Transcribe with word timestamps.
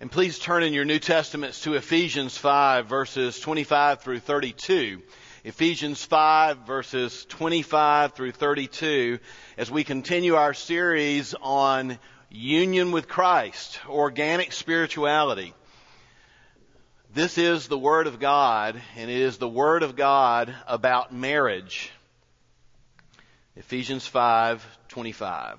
And 0.00 0.12
please 0.12 0.38
turn 0.38 0.62
in 0.62 0.74
your 0.74 0.84
New 0.84 1.00
Testaments 1.00 1.62
to 1.62 1.74
Ephesians 1.74 2.38
5 2.38 2.86
verses 2.86 3.40
25 3.40 4.00
through 4.00 4.20
32. 4.20 5.02
Ephesians 5.42 6.04
5 6.04 6.58
verses 6.58 7.26
25 7.28 8.12
through 8.12 8.30
32 8.30 9.18
as 9.56 9.72
we 9.72 9.82
continue 9.82 10.36
our 10.36 10.54
series 10.54 11.34
on 11.42 11.98
union 12.30 12.92
with 12.92 13.08
Christ, 13.08 13.80
organic 13.88 14.52
spirituality. 14.52 15.52
This 17.12 17.36
is 17.36 17.66
the 17.66 17.76
Word 17.76 18.06
of 18.06 18.20
God, 18.20 18.80
and 18.96 19.10
it 19.10 19.18
is 19.18 19.38
the 19.38 19.48
Word 19.48 19.82
of 19.82 19.96
God 19.96 20.54
about 20.68 21.12
marriage. 21.12 21.90
Ephesians 23.56 24.06
5:25. 24.06 25.58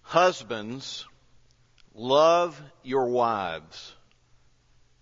Husbands, 0.00 1.04
Love 1.94 2.60
your 2.82 3.06
wives, 3.06 3.92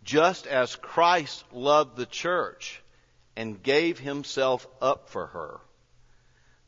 just 0.03 0.47
as 0.47 0.75
Christ 0.77 1.45
loved 1.53 1.97
the 1.97 2.07
church 2.07 2.83
and 3.37 3.63
gave 3.63 3.99
himself 3.99 4.67
up 4.81 5.11
for 5.11 5.27
her, 5.27 5.61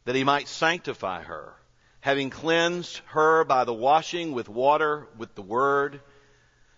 that 0.04 0.14
he 0.14 0.24
might 0.24 0.46
sanctify 0.46 1.22
her, 1.22 1.54
having 2.00 2.30
cleansed 2.30 3.00
her 3.06 3.44
by 3.44 3.64
the 3.64 3.72
washing 3.74 4.32
with 4.32 4.48
water 4.48 5.08
with 5.16 5.34
the 5.34 5.42
word, 5.42 6.00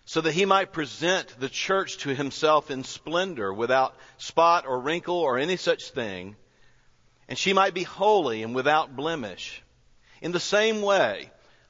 so 0.05 0.21
that 0.21 0.33
he 0.33 0.45
might 0.45 0.73
present 0.73 1.39
the 1.39 1.49
church 1.49 1.97
to 1.97 2.15
himself 2.15 2.71
in 2.71 2.83
splendor, 2.83 3.53
without 3.53 3.95
spot 4.17 4.65
or 4.65 4.79
wrinkle 4.79 5.17
or 5.17 5.37
any 5.37 5.57
such 5.57 5.89
thing, 5.89 6.35
and 7.27 7.37
she 7.37 7.53
might 7.53 7.73
be 7.73 7.83
holy 7.83 8.41
and 8.41 8.55
without 8.55 8.95
blemish. 8.95 9.61
In 10.21 10.31
the 10.31 10.39
same 10.39 10.81
way, 10.81 11.29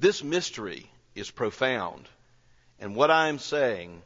This 0.00 0.24
mystery 0.24 0.90
is 1.14 1.30
profound. 1.30 2.08
And 2.78 2.96
what 2.96 3.10
I 3.10 3.28
am 3.28 3.38
saying 3.38 4.00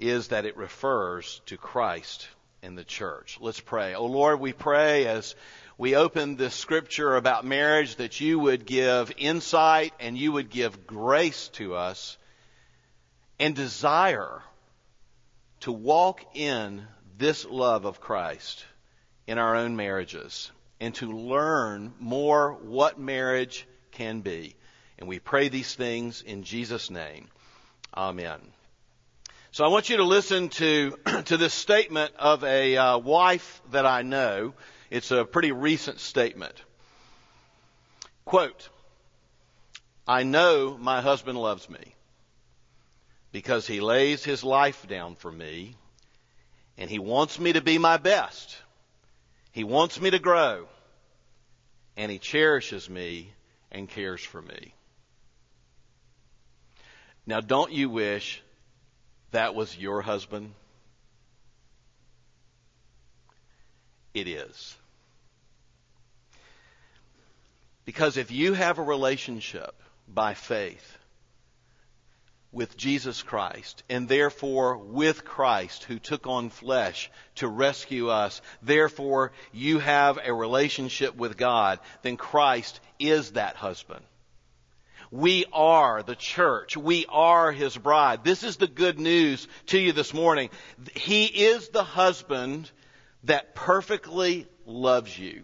is 0.00 0.28
that 0.28 0.44
it 0.44 0.56
refers 0.56 1.40
to 1.46 1.56
Christ 1.56 2.26
and 2.64 2.76
the 2.76 2.82
church. 2.82 3.38
Let's 3.40 3.60
pray. 3.60 3.94
Oh 3.94 4.06
Lord, 4.06 4.40
we 4.40 4.52
pray 4.52 5.06
as 5.06 5.36
we 5.78 5.94
open 5.94 6.34
this 6.34 6.56
scripture 6.56 7.14
about 7.14 7.44
marriage 7.44 7.94
that 7.96 8.20
you 8.20 8.40
would 8.40 8.66
give 8.66 9.12
insight 9.18 9.94
and 10.00 10.18
you 10.18 10.32
would 10.32 10.50
give 10.50 10.84
grace 10.84 11.46
to 11.50 11.76
us 11.76 12.18
and 13.38 13.54
desire 13.54 14.42
to 15.60 15.70
walk 15.70 16.24
in 16.34 16.84
this 17.18 17.44
love 17.44 17.84
of 17.84 18.00
Christ 18.00 18.64
in 19.28 19.38
our 19.38 19.54
own 19.54 19.76
marriages 19.76 20.50
and 20.80 20.92
to 20.96 21.12
learn 21.12 21.94
more 22.00 22.52
what 22.52 22.98
marriage 22.98 23.68
can 23.92 24.22
be. 24.22 24.56
And 25.00 25.08
we 25.08 25.18
pray 25.18 25.48
these 25.48 25.74
things 25.74 26.22
in 26.22 26.44
Jesus' 26.44 26.90
name. 26.90 27.28
Amen. 27.96 28.40
So 29.50 29.64
I 29.64 29.68
want 29.68 29.88
you 29.88 29.96
to 29.96 30.04
listen 30.04 30.50
to, 30.50 30.96
to 31.24 31.36
this 31.36 31.54
statement 31.54 32.12
of 32.18 32.44
a 32.44 32.76
uh, 32.76 32.98
wife 32.98 33.62
that 33.72 33.86
I 33.86 34.02
know. 34.02 34.54
It's 34.90 35.10
a 35.10 35.24
pretty 35.24 35.52
recent 35.52 36.00
statement. 36.00 36.54
Quote, 38.24 38.68
I 40.06 40.22
know 40.22 40.76
my 40.78 41.00
husband 41.00 41.38
loves 41.38 41.68
me 41.68 41.94
because 43.32 43.66
he 43.66 43.80
lays 43.80 44.22
his 44.22 44.44
life 44.44 44.86
down 44.86 45.16
for 45.16 45.32
me 45.32 45.76
and 46.76 46.90
he 46.90 46.98
wants 46.98 47.38
me 47.38 47.52
to 47.52 47.60
be 47.60 47.78
my 47.78 47.96
best. 47.96 48.56
He 49.52 49.64
wants 49.64 50.00
me 50.00 50.10
to 50.10 50.18
grow 50.18 50.66
and 51.96 52.10
he 52.10 52.18
cherishes 52.18 52.88
me 52.90 53.32
and 53.72 53.88
cares 53.88 54.22
for 54.22 54.42
me. 54.42 54.74
Now, 57.30 57.40
don't 57.40 57.70
you 57.70 57.88
wish 57.88 58.42
that 59.30 59.54
was 59.54 59.78
your 59.78 60.02
husband? 60.02 60.52
It 64.12 64.26
is. 64.26 64.76
Because 67.84 68.16
if 68.16 68.32
you 68.32 68.54
have 68.54 68.80
a 68.80 68.82
relationship 68.82 69.80
by 70.08 70.34
faith 70.34 70.98
with 72.50 72.76
Jesus 72.76 73.22
Christ, 73.22 73.84
and 73.88 74.08
therefore 74.08 74.76
with 74.78 75.24
Christ 75.24 75.84
who 75.84 76.00
took 76.00 76.26
on 76.26 76.50
flesh 76.50 77.12
to 77.36 77.46
rescue 77.46 78.08
us, 78.08 78.42
therefore 78.60 79.30
you 79.52 79.78
have 79.78 80.18
a 80.18 80.34
relationship 80.34 81.14
with 81.14 81.36
God, 81.36 81.78
then 82.02 82.16
Christ 82.16 82.80
is 82.98 83.34
that 83.34 83.54
husband. 83.54 84.04
We 85.10 85.44
are 85.52 86.02
the 86.04 86.14
church. 86.14 86.76
We 86.76 87.04
are 87.08 87.50
his 87.50 87.76
bride. 87.76 88.22
This 88.22 88.44
is 88.44 88.56
the 88.56 88.68
good 88.68 89.00
news 89.00 89.48
to 89.66 89.78
you 89.78 89.92
this 89.92 90.14
morning. 90.14 90.50
He 90.94 91.24
is 91.24 91.68
the 91.68 91.82
husband 91.82 92.70
that 93.24 93.56
perfectly 93.56 94.46
loves 94.66 95.18
you. 95.18 95.42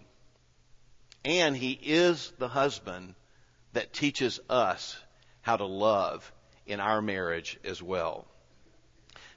And 1.25 1.57
he 1.57 1.73
is 1.73 2.33
the 2.39 2.47
husband 2.47 3.17
that 3.73 3.93
teaches 3.93 4.39
us 4.49 4.97
how 5.43 5.57
to 5.57 5.67
love 5.67 6.33
in 6.67 6.79
our 6.79 7.03
marriage 7.03 7.59
as 7.65 7.83
well. 7.83 8.25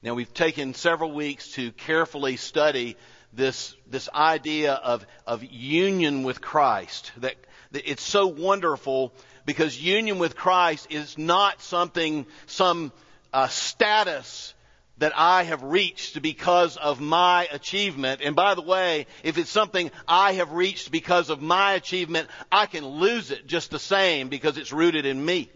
Now 0.03 0.13
we've 0.13 0.34
taken 0.34 0.75
several 0.75 1.11
weeks 1.11 1.53
to 1.53 1.72
carefully 1.72 2.38
study 2.38 2.96
this, 3.34 3.75
this 3.88 4.07
idea 4.13 4.73
of, 4.73 5.06
of 5.25 5.44
union 5.44 6.23
with 6.23 6.40
Christ. 6.40 7.11
That, 7.17 7.35
that 7.72 7.90
it's 7.90 8.03
so 8.03 8.28
wonderful 8.28 9.13
because 9.46 9.82
union 9.82 10.20
with 10.20 10.36
Christ 10.36 10.88
is 10.90 11.18
not 11.18 11.62
something, 11.62 12.26
some 12.48 12.92
uh, 13.34 13.48
status 13.48 14.54
that 15.00 15.14
I 15.16 15.44
have 15.44 15.64
reached 15.64 16.22
because 16.22 16.78
of 16.78 17.00
my 17.00 17.48
achievement. 17.52 18.22
And 18.22 18.36
by 18.36 18.56
the 18.56 18.62
way, 18.62 19.08
if 19.24 19.38
it's 19.38 19.50
something 19.50 19.92
I 20.08 20.34
have 20.34 20.52
reached 20.52 20.92
because 20.92 21.30
of 21.30 21.42
my 21.42 21.74
achievement, 21.74 22.28
I 22.52 22.66
can 22.66 22.86
lose 22.86 23.32
it 23.32 23.48
just 23.48 23.72
the 23.72 23.80
same 23.80 24.28
because 24.28 24.58
it's 24.58 24.74
rooted 24.74 25.06
in 25.06 25.24
me. 25.24 25.50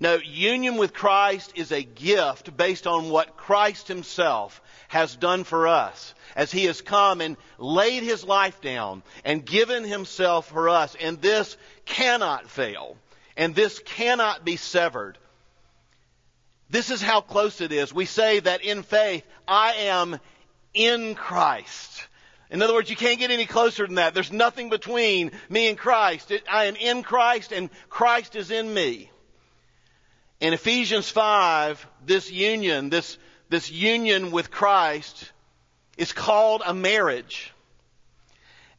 No, 0.00 0.14
union 0.16 0.78
with 0.78 0.94
Christ 0.94 1.52
is 1.56 1.72
a 1.72 1.82
gift 1.82 2.56
based 2.56 2.86
on 2.86 3.10
what 3.10 3.36
Christ 3.36 3.86
himself 3.86 4.62
has 4.88 5.14
done 5.14 5.44
for 5.44 5.68
us 5.68 6.14
as 6.34 6.50
he 6.50 6.64
has 6.64 6.80
come 6.80 7.20
and 7.20 7.36
laid 7.58 8.02
his 8.02 8.24
life 8.24 8.62
down 8.62 9.02
and 9.26 9.44
given 9.44 9.84
himself 9.84 10.48
for 10.48 10.70
us. 10.70 10.96
And 10.98 11.20
this 11.20 11.54
cannot 11.84 12.48
fail. 12.48 12.96
And 13.36 13.54
this 13.54 13.78
cannot 13.80 14.42
be 14.42 14.56
severed. 14.56 15.18
This 16.70 16.90
is 16.90 17.02
how 17.02 17.20
close 17.20 17.60
it 17.60 17.70
is. 17.70 17.92
We 17.92 18.06
say 18.06 18.40
that 18.40 18.64
in 18.64 18.82
faith, 18.82 19.24
I 19.46 19.74
am 19.74 20.18
in 20.72 21.14
Christ. 21.14 22.06
In 22.48 22.62
other 22.62 22.72
words, 22.72 22.88
you 22.88 22.96
can't 22.96 23.18
get 23.18 23.30
any 23.30 23.46
closer 23.46 23.86
than 23.86 23.96
that. 23.96 24.14
There's 24.14 24.32
nothing 24.32 24.70
between 24.70 25.32
me 25.50 25.68
and 25.68 25.76
Christ. 25.76 26.32
I 26.50 26.64
am 26.64 26.76
in 26.76 27.02
Christ 27.02 27.52
and 27.52 27.68
Christ 27.90 28.34
is 28.34 28.50
in 28.50 28.72
me. 28.72 29.10
In 30.40 30.54
Ephesians 30.54 31.10
5, 31.10 31.86
this 32.06 32.30
union, 32.30 32.88
this 32.88 33.18
this 33.50 33.70
union 33.70 34.30
with 34.30 34.50
Christ 34.50 35.32
is 35.98 36.12
called 36.12 36.62
a 36.64 36.72
marriage. 36.72 37.52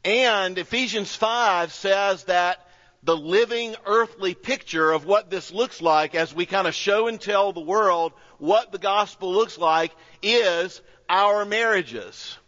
And 0.04 0.58
Ephesians 0.58 1.14
5 1.14 1.72
says 1.72 2.24
that 2.24 2.66
the 3.04 3.16
living 3.16 3.76
earthly 3.86 4.34
picture 4.34 4.90
of 4.90 5.04
what 5.04 5.30
this 5.30 5.52
looks 5.52 5.80
like 5.80 6.14
as 6.14 6.34
we 6.34 6.46
kind 6.46 6.66
of 6.66 6.74
show 6.74 7.06
and 7.06 7.20
tell 7.20 7.52
the 7.52 7.60
world 7.60 8.12
what 8.38 8.72
the 8.72 8.78
gospel 8.78 9.32
looks 9.32 9.58
like 9.58 9.92
is 10.22 10.80
our 11.08 11.44
marriages. 11.44 12.38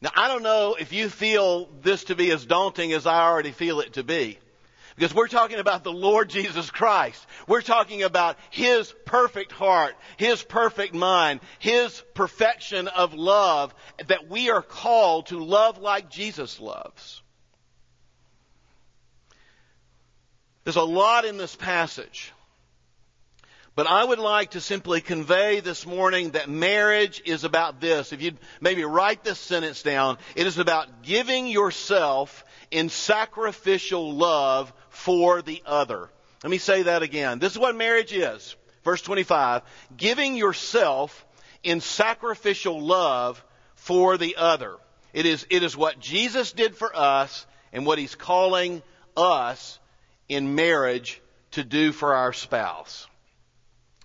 Now, 0.00 0.10
I 0.14 0.28
don't 0.28 0.42
know 0.42 0.76
if 0.78 0.92
you 0.92 1.08
feel 1.08 1.68
this 1.82 2.04
to 2.04 2.14
be 2.14 2.30
as 2.30 2.46
daunting 2.46 2.92
as 2.92 3.06
I 3.06 3.22
already 3.22 3.52
feel 3.52 3.80
it 3.80 3.94
to 3.94 4.04
be. 4.04 4.38
Because 4.96 5.14
we're 5.14 5.28
talking 5.28 5.58
about 5.58 5.84
the 5.84 5.92
Lord 5.92 6.28
Jesus 6.28 6.70
Christ. 6.70 7.24
We're 7.46 7.62
talking 7.62 8.02
about 8.02 8.36
His 8.50 8.92
perfect 9.06 9.52
heart, 9.52 9.94
His 10.16 10.42
perfect 10.42 10.94
mind, 10.94 11.40
His 11.58 12.02
perfection 12.14 12.88
of 12.88 13.14
love 13.14 13.74
that 14.06 14.28
we 14.28 14.50
are 14.50 14.62
called 14.62 15.26
to 15.26 15.38
love 15.38 15.78
like 15.78 16.10
Jesus 16.10 16.60
loves. 16.60 17.22
There's 20.64 20.76
a 20.76 20.82
lot 20.82 21.24
in 21.24 21.36
this 21.36 21.56
passage. 21.56 22.32
But 23.74 23.86
I 23.86 24.04
would 24.04 24.18
like 24.18 24.50
to 24.50 24.60
simply 24.60 25.00
convey 25.00 25.60
this 25.60 25.86
morning 25.86 26.32
that 26.32 26.50
marriage 26.50 27.22
is 27.24 27.44
about 27.44 27.80
this. 27.80 28.12
If 28.12 28.20
you'd 28.20 28.36
maybe 28.60 28.84
write 28.84 29.24
this 29.24 29.38
sentence 29.38 29.82
down, 29.82 30.18
it 30.36 30.46
is 30.46 30.58
about 30.58 31.02
giving 31.02 31.46
yourself 31.46 32.44
in 32.72 32.88
sacrificial 32.88 34.12
love 34.12 34.72
for 34.88 35.42
the 35.42 35.62
other. 35.64 36.10
Let 36.42 36.50
me 36.50 36.58
say 36.58 36.82
that 36.82 37.02
again. 37.02 37.38
This 37.38 37.52
is 37.52 37.58
what 37.58 37.76
marriage 37.76 38.12
is. 38.12 38.56
Verse 38.82 39.02
25. 39.02 39.62
Giving 39.96 40.34
yourself 40.34 41.24
in 41.62 41.80
sacrificial 41.80 42.80
love 42.80 43.44
for 43.76 44.16
the 44.16 44.36
other. 44.36 44.76
It 45.12 45.26
is, 45.26 45.46
it 45.50 45.62
is 45.62 45.76
what 45.76 46.00
Jesus 46.00 46.52
did 46.52 46.74
for 46.74 46.94
us 46.96 47.46
and 47.72 47.86
what 47.86 47.98
He's 47.98 48.14
calling 48.14 48.82
us 49.16 49.78
in 50.28 50.54
marriage 50.54 51.20
to 51.52 51.62
do 51.62 51.92
for 51.92 52.14
our 52.14 52.32
spouse. 52.32 53.06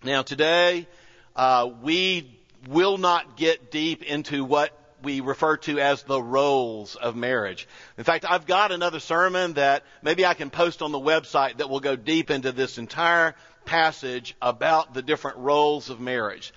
Now, 0.04 0.22
today, 0.22 0.88
uh, 1.36 1.70
we 1.82 2.38
will 2.68 2.98
not 2.98 3.38
get 3.38 3.72
deep 3.72 4.04
into 4.04 4.44
what 4.44 4.78
we 5.08 5.22
refer 5.22 5.56
to 5.56 5.80
as 5.80 6.04
the 6.04 6.22
roles 6.22 6.98
of 6.98 7.16
marriage. 7.16 7.66
In 7.98 8.04
fact, 8.04 8.26
I've 8.30 8.46
got 8.46 8.74
another 8.74 9.00
sermon 9.00 9.54
that 9.54 9.84
maybe 10.02 10.26
I 10.26 10.34
can 10.34 10.50
post 10.50 10.82
on 10.82 10.92
the 10.92 11.00
website 11.00 11.60
that 11.60 11.70
will 11.70 11.80
go 11.80 11.96
deep 11.96 12.30
into 12.30 12.52
this 12.52 12.78
entire 12.78 13.34
passage 13.64 14.36
about 14.42 14.94
the 14.94 15.02
different 15.02 15.38
roles 15.38 15.90
of 15.90 16.02
marriage. 16.02 16.54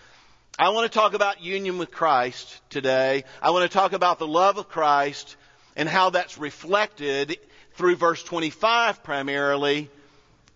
I 0.58 0.70
want 0.70 0.90
to 0.90 0.98
talk 0.98 1.14
about 1.14 1.40
union 1.40 1.78
with 1.78 1.92
Christ 1.92 2.60
today. 2.70 3.22
I 3.40 3.50
want 3.50 3.70
to 3.70 3.72
talk 3.72 3.92
about 3.92 4.18
the 4.18 4.26
love 4.26 4.58
of 4.58 4.68
Christ 4.68 5.36
and 5.76 5.88
how 5.88 6.10
that's 6.10 6.36
reflected 6.36 7.38
through 7.74 7.94
verse 7.94 8.24
25 8.24 9.04
primarily 9.04 9.88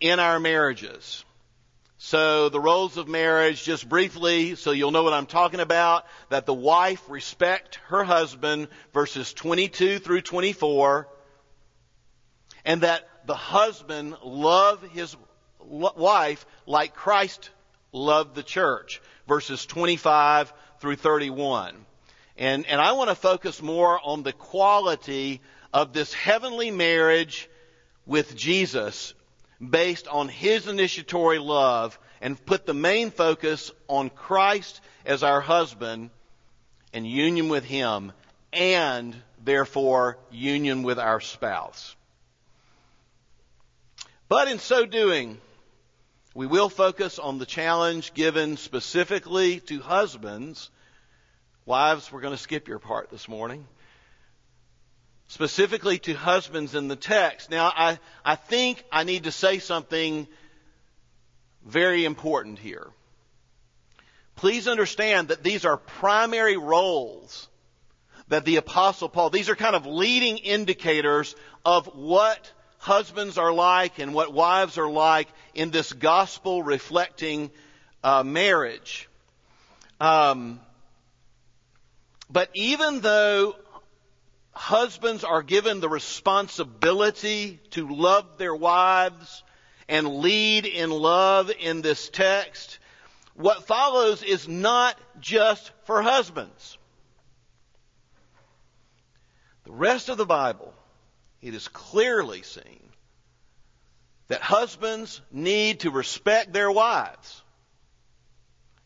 in 0.01 0.19
our 0.19 0.41
marriages. 0.41 1.25
So 1.99 2.49
the 2.49 2.61
roles 2.61 2.97
of 2.97 3.09
marriage, 3.09 3.63
just 3.63 3.89
briefly, 3.89 4.57
so 4.57 4.73
you'll 4.73 4.91
know 4.91 5.05
what 5.05 5.13
I'm 5.13 5.27
talking 5.27 5.61
about, 5.61 6.05
that 6.29 6.45
the 6.45 6.55
wife 6.55 7.03
respect 7.09 7.77
her 7.87 8.03
husband, 8.05 8.69
verses 8.93 9.33
22 9.33 10.01
through 10.01 10.23
24, 10.23 11.09
and 12.65 12.81
that 12.83 13.09
the 13.27 13.37
husband 13.37 14.17
love 14.23 14.83
his 14.91 15.17
wife 15.61 16.45
like 16.67 16.95
Christ 16.95 17.51
loved 17.93 18.35
the 18.35 18.43
church, 18.43 19.01
verses 19.29 19.65
25 19.65 20.53
through 20.81 20.97
31. 20.97 21.87
And, 22.37 22.67
and 22.67 22.81
I 22.81 22.93
want 22.93 23.11
to 23.11 23.15
focus 23.15 23.63
more 23.63 24.01
on 24.03 24.25
the 24.25 24.33
quality 24.33 25.41
of 25.73 25.93
this 25.93 26.13
heavenly 26.13 26.71
marriage 26.71 27.49
with 28.07 28.37
Jesus 28.37 29.15
based 29.61 30.09
on 30.09 30.29
His 30.29 30.67
initiatory 30.67 31.39
love 31.39 31.99
and 32.21 32.43
put 32.45 32.67
the 32.67 32.75
main 32.75 33.11
focus 33.11 33.71
on 33.89 34.11
Christ 34.11 34.81
as 35.05 35.23
our 35.23 35.41
husband 35.41 36.11
and 36.93 37.07
union 37.07 37.49
with 37.49 37.65
Him 37.65 38.13
and 38.53 39.15
therefore 39.43 40.19
union 40.31 40.83
with 40.83 40.99
our 40.99 41.21
spouse. 41.21 41.95
But 44.29 44.49
in 44.49 44.59
so 44.59 44.87
doing, 44.87 45.39
we 46.35 46.47
will 46.47 46.69
focus 46.69 47.19
on 47.19 47.39
the 47.39 47.47
challenge 47.47 48.15
given 48.15 48.57
specifically 48.57 49.61
to 49.61 49.81
husbands. 49.81 50.71
Wives, 51.67 52.11
we're 52.11 52.21
going 52.21 52.35
to 52.35 52.43
skip 52.43 52.69
your 52.69 52.79
part 52.79 53.11
this 53.11 53.29
morning 53.29 53.67
specifically 55.29 55.99
to 56.01 56.15
husbands 56.15 56.75
in 56.75 56.89
the 56.89 56.97
text. 56.97 57.51
Now, 57.51 57.73
I, 57.75 57.99
I 58.25 58.37
think 58.37 58.85
I 58.93 59.05
need 59.05 59.25
to 59.25 59.33
say 59.33 59.59
something 59.59 60.27
very 61.65 62.05
important 62.05 62.59
here. 62.59 62.89
Please 64.37 64.69
understand 64.69 65.29
that 65.29 65.43
these 65.43 65.65
are 65.65 65.77
primary 65.77 66.57
roles 66.57 67.49
that 68.29 68.45
the 68.45 68.57
apostle 68.57 69.09
Paul, 69.09 69.31
these 69.31 69.49
are 69.49 69.57
kind 69.57 69.77
of 69.77 69.87
leading 69.87 70.39
indicators 70.39 71.37
of 71.65 71.87
what 71.95 72.53
husbands 72.79 73.39
are 73.39 73.53
like 73.53 73.99
and 73.99 74.15
what 74.15 74.33
wives 74.33 74.79
are 74.79 74.91
like 74.91 75.29
in 75.55 75.71
this 75.71 75.93
gospel 75.93 76.63
reflecting 76.63 77.51
uh, 78.03 78.23
marriage. 78.23 79.09
Um, 80.01 80.61
but 82.31 82.51
even 82.55 83.01
though 83.01 83.55
husbands 84.55 85.25
are 85.25 85.43
given 85.43 85.81
the 85.81 85.89
responsibility 85.89 87.61
to 87.71 87.89
love 87.89 88.39
their 88.39 88.55
wives 88.55 89.43
and 89.89 90.19
lead 90.19 90.65
in 90.65 90.91
love 90.91 91.51
in 91.61 91.83
this 91.83 92.09
text, 92.09 92.79
what 93.35 93.67
follows 93.67 94.23
is 94.23 94.49
not 94.49 94.99
just 95.21 95.71
for 95.85 96.03
husbands. 96.03 96.79
The 99.65 99.73
rest 99.73 100.09
of 100.09 100.17
the 100.17 100.27
Bible, 100.27 100.73
it 101.43 101.55
is 101.55 101.69
clearly 101.69 102.43
seen 102.43 102.81
that 104.29 104.41
husbands 104.41 105.21
need 105.31 105.81
to 105.81 105.91
respect 105.91 106.53
their 106.53 106.71
wives 106.71 107.43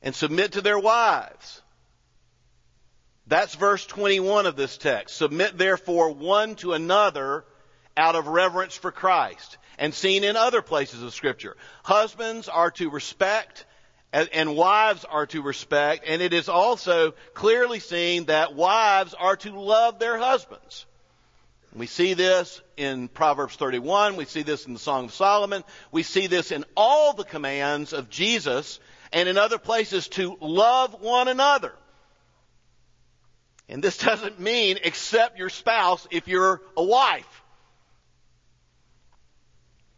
and 0.02 0.14
submit 0.14 0.52
to 0.52 0.60
their 0.60 0.78
wives 0.78 1.62
that's 3.28 3.54
verse 3.54 3.84
21 3.86 4.46
of 4.46 4.56
this 4.56 4.76
text. 4.78 5.16
Submit 5.16 5.56
therefore 5.56 6.10
one 6.10 6.54
to 6.56 6.72
another 6.72 7.44
out 7.96 8.14
of 8.14 8.26
reverence 8.26 8.76
for 8.76 8.90
Christ. 8.90 9.58
And 9.78 9.94
seen 9.94 10.24
in 10.24 10.34
other 10.34 10.60
places 10.60 11.02
of 11.02 11.14
scripture. 11.14 11.56
Husbands 11.84 12.48
are 12.48 12.72
to 12.72 12.90
respect 12.90 13.64
and 14.12 14.56
wives 14.56 15.04
are 15.04 15.26
to 15.26 15.42
respect, 15.42 16.04
and 16.06 16.22
it 16.22 16.32
is 16.32 16.48
also 16.48 17.12
clearly 17.34 17.78
seen 17.78 18.24
that 18.24 18.54
wives 18.54 19.14
are 19.14 19.36
to 19.36 19.50
love 19.52 19.98
their 19.98 20.16
husbands. 20.18 20.86
We 21.74 21.86
see 21.86 22.14
this 22.14 22.62
in 22.76 23.08
Proverbs 23.08 23.56
31. 23.56 24.16
We 24.16 24.24
see 24.24 24.42
this 24.42 24.66
in 24.66 24.72
the 24.72 24.78
Song 24.78 25.06
of 25.06 25.12
Solomon. 25.12 25.62
We 25.92 26.02
see 26.02 26.26
this 26.26 26.50
in 26.50 26.64
all 26.76 27.12
the 27.12 27.24
commands 27.24 27.92
of 27.92 28.08
Jesus 28.08 28.80
and 29.12 29.28
in 29.28 29.36
other 29.36 29.58
places 29.58 30.08
to 30.08 30.38
love 30.40 31.00
one 31.00 31.28
another. 31.28 31.74
And 33.68 33.82
this 33.82 33.98
doesn't 33.98 34.40
mean 34.40 34.78
accept 34.84 35.38
your 35.38 35.50
spouse 35.50 36.06
if 36.10 36.26
you're 36.26 36.62
a 36.76 36.82
wife. 36.82 37.42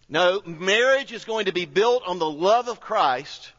No, 0.08 0.42
marriage 0.44 1.12
is 1.12 1.24
going 1.24 1.44
to 1.44 1.52
be 1.52 1.66
built 1.66 2.02
on 2.04 2.18
the 2.18 2.28
love 2.28 2.68
of 2.68 2.80
Christ 2.80 3.52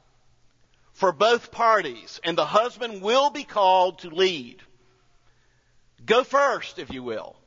for 0.92 1.14
both 1.14 1.52
parties, 1.52 2.20
and 2.26 2.38
the 2.38 2.46
husband 2.46 3.02
will 3.02 3.30
be 3.30 3.46
called 3.46 4.00
to 4.00 4.10
lead. 4.10 4.62
Go 6.06 6.26
first, 6.26 6.78
if 6.78 6.92
you 6.92 7.04
will. 7.04 7.38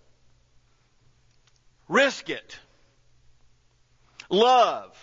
Risk 1.87 2.31
it. 2.31 2.59
Love. 4.31 4.97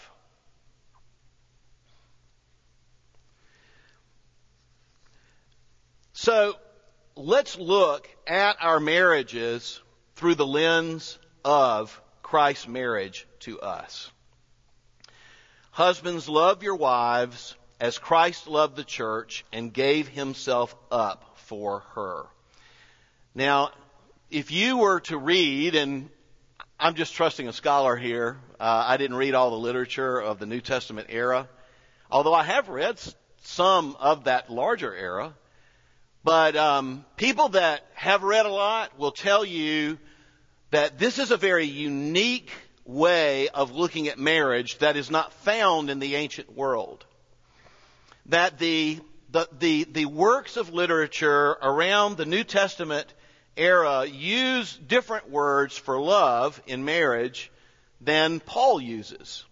So, 6.13 6.55
let's 7.21 7.57
look 7.57 8.09
at 8.25 8.57
our 8.61 8.79
marriages 8.79 9.79
through 10.15 10.35
the 10.35 10.45
lens 10.45 11.19
of 11.45 12.01
Christ's 12.23 12.67
marriage 12.67 13.27
to 13.41 13.59
us. 13.59 14.09
Husbands, 15.71 16.27
love 16.27 16.63
your 16.63 16.75
wives 16.75 17.55
as 17.79 17.97
Christ 17.97 18.47
loved 18.47 18.75
the 18.75 18.83
church 18.83 19.45
and 19.53 19.73
gave 19.73 20.07
himself 20.07 20.75
up 20.91 21.37
for 21.45 21.81
her. 21.95 22.25
Now, 23.33 23.71
if 24.29 24.51
you 24.51 24.77
were 24.77 24.99
to 25.01 25.17
read, 25.17 25.75
and 25.75 26.09
I'm 26.79 26.95
just 26.95 27.13
trusting 27.13 27.47
a 27.47 27.53
scholar 27.53 27.95
here, 27.95 28.37
uh, 28.59 28.83
I 28.87 28.97
didn't 28.97 29.17
read 29.17 29.33
all 29.33 29.51
the 29.51 29.57
literature 29.57 30.19
of 30.19 30.39
the 30.39 30.45
New 30.45 30.61
Testament 30.61 31.07
era, 31.09 31.47
although 32.09 32.33
I 32.33 32.43
have 32.43 32.69
read 32.69 32.99
some 33.43 33.95
of 33.99 34.25
that 34.25 34.49
larger 34.49 34.93
era. 34.95 35.33
But 36.23 36.55
um, 36.55 37.03
people 37.17 37.49
that 37.49 37.85
have 37.93 38.23
read 38.23 38.45
a 38.45 38.51
lot 38.51 38.97
will 38.99 39.11
tell 39.11 39.43
you 39.43 39.97
that 40.69 40.99
this 40.99 41.19
is 41.19 41.31
a 41.31 41.37
very 41.37 41.65
unique 41.65 42.51
way 42.85 43.49
of 43.49 43.71
looking 43.71 44.07
at 44.07 44.19
marriage 44.19 44.77
that 44.79 44.97
is 44.97 45.09
not 45.09 45.33
found 45.33 45.89
in 45.89 45.99
the 45.99 46.15
ancient 46.15 46.55
world. 46.55 47.05
That 48.27 48.59
the, 48.59 48.99
the, 49.31 49.47
the, 49.57 49.83
the 49.85 50.05
works 50.05 50.57
of 50.57 50.73
literature 50.73 51.57
around 51.61 52.17
the 52.17 52.25
New 52.25 52.43
Testament 52.43 53.11
era 53.57 54.05
use 54.05 54.77
different 54.77 55.29
words 55.29 55.75
for 55.75 55.99
love 55.99 56.61
in 56.67 56.85
marriage 56.85 57.51
than 57.99 58.39
Paul 58.39 58.79
uses. 58.79 59.43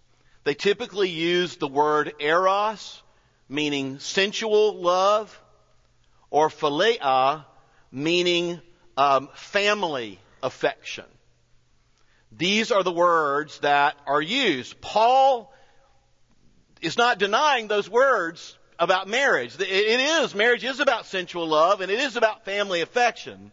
They 0.44 0.54
typically 0.54 1.10
use 1.10 1.56
the 1.56 1.68
word 1.68 2.14
eros, 2.18 3.02
meaning 3.48 3.98
sensual 3.98 4.80
love, 4.80 5.38
or 6.30 6.48
philia, 6.48 7.44
meaning 7.90 8.60
um, 8.96 9.28
family 9.34 10.18
affection. 10.42 11.04
These 12.32 12.70
are 12.70 12.82
the 12.82 12.92
words 12.92 13.58
that 13.60 13.96
are 14.06 14.22
used. 14.22 14.80
Paul 14.80 15.52
is 16.80 16.96
not 16.96 17.18
denying 17.18 17.68
those 17.68 17.90
words 17.90 18.56
about 18.78 19.08
marriage. 19.08 19.54
It 19.60 19.66
is, 19.66 20.34
marriage 20.34 20.64
is 20.64 20.80
about 20.80 21.06
sensual 21.06 21.46
love 21.46 21.80
and 21.80 21.90
it 21.90 21.98
is 21.98 22.16
about 22.16 22.44
family 22.44 22.80
affection. 22.80 23.52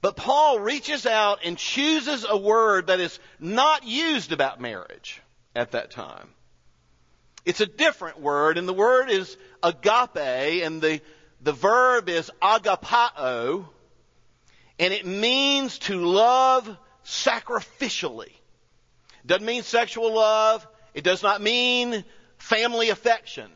But 0.00 0.16
Paul 0.16 0.60
reaches 0.60 1.06
out 1.06 1.40
and 1.44 1.58
chooses 1.58 2.24
a 2.28 2.36
word 2.36 2.86
that 2.86 3.00
is 3.00 3.18
not 3.40 3.84
used 3.84 4.30
about 4.30 4.60
marriage 4.60 5.20
at 5.56 5.72
that 5.72 5.90
time. 5.90 6.28
It's 7.44 7.60
a 7.60 7.66
different 7.66 8.20
word, 8.20 8.58
and 8.58 8.68
the 8.68 8.74
word 8.74 9.10
is 9.10 9.36
agape, 9.62 10.62
and 10.64 10.82
the, 10.82 11.00
the 11.40 11.52
verb 11.52 12.08
is 12.08 12.30
agapao, 12.42 13.66
and 14.78 14.92
it 14.92 15.06
means 15.06 15.78
to 15.80 15.96
love 15.96 16.76
sacrificially. 17.04 18.32
Doesn't 19.26 19.46
mean 19.46 19.62
sexual 19.62 20.14
love. 20.14 20.66
It 20.94 21.04
does 21.04 21.22
not 21.22 21.40
mean 21.40 22.04
family 22.38 22.90
affection. 22.90 23.50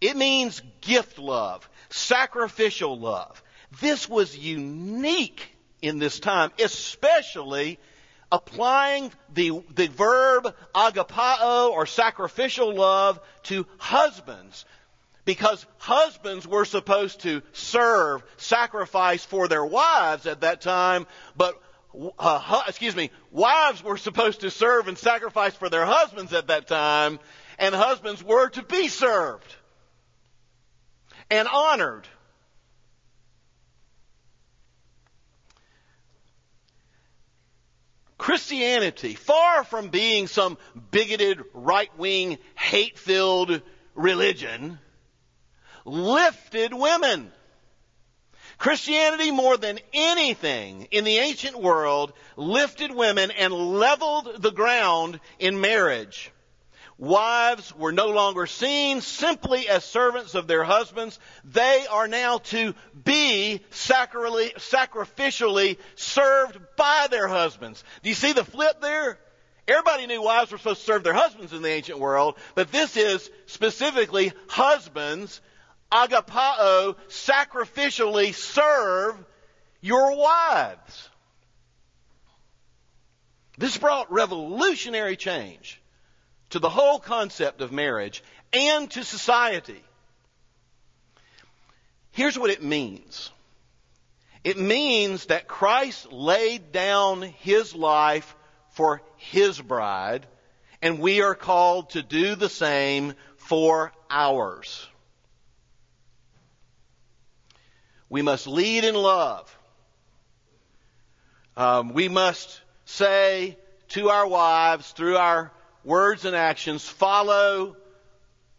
It 0.00 0.16
means 0.16 0.62
gift 0.80 1.18
love, 1.18 1.68
sacrificial 1.88 2.98
love. 2.98 3.42
This 3.80 4.08
was 4.08 4.36
unique 4.36 5.56
in 5.82 5.98
this 5.98 6.20
time, 6.20 6.50
especially 6.58 7.78
applying 8.30 9.10
the, 9.32 9.62
the 9.74 9.88
verb 9.88 10.54
agapao 10.74 11.70
or 11.70 11.86
sacrificial 11.86 12.74
love 12.74 13.20
to 13.44 13.66
husbands. 13.78 14.64
Because 15.28 15.66
husbands 15.76 16.48
were 16.48 16.64
supposed 16.64 17.20
to 17.20 17.42
serve, 17.52 18.22
sacrifice 18.38 19.26
for 19.26 19.46
their 19.46 19.62
wives 19.62 20.24
at 20.24 20.40
that 20.40 20.62
time, 20.62 21.06
but 21.36 21.60
uh, 22.18 22.62
excuse 22.66 22.96
me, 22.96 23.10
wives 23.30 23.84
were 23.84 23.98
supposed 23.98 24.40
to 24.40 24.50
serve 24.50 24.88
and 24.88 24.96
sacrifice 24.96 25.54
for 25.54 25.68
their 25.68 25.84
husbands 25.84 26.32
at 26.32 26.46
that 26.46 26.66
time, 26.66 27.20
and 27.58 27.74
husbands 27.74 28.24
were 28.24 28.48
to 28.48 28.62
be 28.62 28.88
served 28.88 29.54
and 31.30 31.46
honored. 31.46 32.08
Christianity, 38.16 39.12
far 39.12 39.62
from 39.62 39.90
being 39.90 40.26
some 40.26 40.56
bigoted, 40.90 41.44
right-wing, 41.52 42.38
hate-filled 42.54 43.60
religion, 43.94 44.78
lifted 45.84 46.72
women. 46.72 47.32
Christianity, 48.58 49.30
more 49.30 49.56
than 49.56 49.78
anything 49.92 50.88
in 50.90 51.04
the 51.04 51.18
ancient 51.18 51.60
world, 51.60 52.12
lifted 52.36 52.90
women 52.90 53.30
and 53.30 53.52
leveled 53.52 54.42
the 54.42 54.50
ground 54.50 55.20
in 55.38 55.60
marriage. 55.60 56.32
Wives 56.98 57.72
were 57.76 57.92
no 57.92 58.08
longer 58.08 58.46
seen 58.46 59.00
simply 59.00 59.68
as 59.68 59.84
servants 59.84 60.34
of 60.34 60.48
their 60.48 60.64
husbands. 60.64 61.20
They 61.44 61.86
are 61.88 62.08
now 62.08 62.38
to 62.38 62.74
be 63.04 63.60
sacrificially 63.70 65.76
served 65.94 66.58
by 66.76 67.06
their 67.08 67.28
husbands. 67.28 67.84
Do 68.02 68.08
you 68.08 68.16
see 68.16 68.32
the 68.32 68.44
flip 68.44 68.80
there? 68.80 69.20
Everybody 69.68 70.08
knew 70.08 70.22
wives 70.22 70.50
were 70.50 70.58
supposed 70.58 70.80
to 70.80 70.86
serve 70.86 71.04
their 71.04 71.14
husbands 71.14 71.52
in 71.52 71.62
the 71.62 71.70
ancient 71.70 72.00
world, 72.00 72.36
but 72.56 72.72
this 72.72 72.96
is 72.96 73.30
specifically 73.46 74.32
husbands, 74.48 75.40
agapao, 75.92 76.96
sacrificially 77.08 78.34
serve 78.34 79.16
your 79.80 80.16
wives. 80.16 81.08
This 83.56 83.76
brought 83.76 84.12
revolutionary 84.12 85.16
change 85.16 85.80
to 86.50 86.58
the 86.58 86.68
whole 86.68 86.98
concept 86.98 87.60
of 87.60 87.72
marriage 87.72 88.22
and 88.52 88.90
to 88.92 89.04
society. 89.04 89.82
Here's 92.12 92.38
what 92.38 92.50
it 92.50 92.62
means. 92.62 93.30
It 94.44 94.58
means 94.58 95.26
that 95.26 95.48
Christ 95.48 96.12
laid 96.12 96.72
down 96.72 97.22
his 97.22 97.74
life 97.74 98.34
for 98.70 99.02
his 99.16 99.60
bride, 99.60 100.26
and 100.80 101.00
we 101.00 101.22
are 101.22 101.34
called 101.34 101.90
to 101.90 102.02
do 102.02 102.34
the 102.34 102.48
same 102.48 103.14
for 103.36 103.92
ours. 104.10 104.87
We 108.08 108.22
must 108.22 108.46
lead 108.46 108.84
in 108.84 108.94
love. 108.94 109.54
Um, 111.56 111.92
we 111.92 112.08
must 112.08 112.60
say 112.84 113.58
to 113.88 114.10
our 114.10 114.26
wives 114.26 114.90
through 114.92 115.16
our 115.16 115.52
words 115.84 116.24
and 116.24 116.36
actions 116.36 116.86
follow 116.88 117.76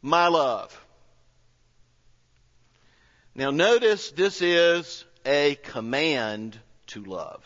my 0.01 0.27
love. 0.27 0.79
Now 3.35 3.51
notice 3.51 4.11
this 4.11 4.41
is 4.41 5.05
a 5.25 5.55
command 5.63 6.59
to 6.87 7.03
love. 7.03 7.43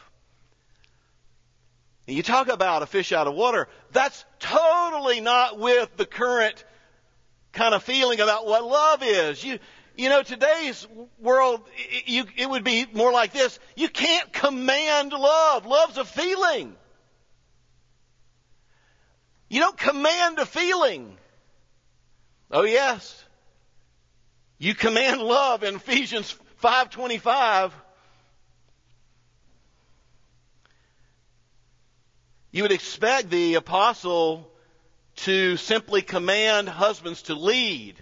And 2.07 2.17
you 2.17 2.23
talk 2.23 2.49
about 2.49 2.81
a 2.81 2.85
fish 2.85 3.11
out 3.11 3.27
of 3.27 3.35
water, 3.35 3.67
that's 3.91 4.25
totally 4.39 5.21
not 5.21 5.59
with 5.59 5.95
the 5.95 6.05
current 6.05 6.63
kind 7.53 7.73
of 7.73 7.83
feeling 7.83 8.19
about 8.19 8.45
what 8.45 8.65
love 8.65 9.03
is. 9.03 9.43
You, 9.43 9.59
you 9.95 10.09
know, 10.09 10.23
today's 10.23 10.87
world, 11.19 11.61
it, 11.75 12.07
you, 12.07 12.25
it 12.35 12.49
would 12.49 12.63
be 12.63 12.85
more 12.93 13.11
like 13.11 13.31
this. 13.31 13.59
You 13.75 13.89
can't 13.89 14.31
command 14.33 15.11
love. 15.11 15.65
Love's 15.65 15.97
a 15.97 16.05
feeling. 16.05 16.75
You 19.49 19.59
don't 19.59 19.77
command 19.77 20.39
a 20.39 20.45
feeling. 20.45 21.17
Oh 22.49 22.63
yes. 22.63 23.23
You 24.57 24.73
command 24.73 25.21
love 25.21 25.63
in 25.63 25.75
Ephesians 25.75 26.35
5:25. 26.61 27.71
You 32.51 32.61
would 32.61 32.71
expect 32.71 33.29
the 33.29 33.55
apostle 33.55 34.49
to 35.17 35.57
simply 35.57 36.01
command 36.01 36.69
husbands 36.69 37.23
to 37.23 37.35
lead. 37.35 38.01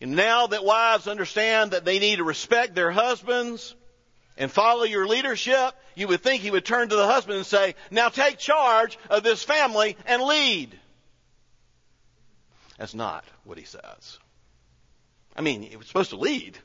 And 0.00 0.14
now 0.14 0.48
that 0.48 0.64
wives 0.64 1.08
understand 1.08 1.70
that 1.70 1.84
they 1.84 1.98
need 1.98 2.16
to 2.16 2.24
respect 2.24 2.74
their 2.74 2.90
husbands, 2.90 3.74
and 4.36 4.50
follow 4.50 4.84
your 4.84 5.06
leadership, 5.06 5.74
you 5.94 6.08
would 6.08 6.20
think 6.20 6.42
he 6.42 6.50
would 6.50 6.64
turn 6.64 6.88
to 6.90 6.96
the 6.96 7.06
husband 7.06 7.38
and 7.38 7.46
say, 7.46 7.74
now 7.90 8.08
take 8.08 8.38
charge 8.38 8.98
of 9.08 9.22
this 9.22 9.42
family 9.42 9.96
and 10.04 10.22
lead. 10.22 10.78
That's 12.78 12.94
not 12.94 13.24
what 13.44 13.56
he 13.58 13.64
says. 13.64 14.18
I 15.34 15.40
mean, 15.40 15.62
he 15.62 15.76
was 15.76 15.86
supposed 15.86 16.10
to 16.10 16.16
lead, 16.16 16.58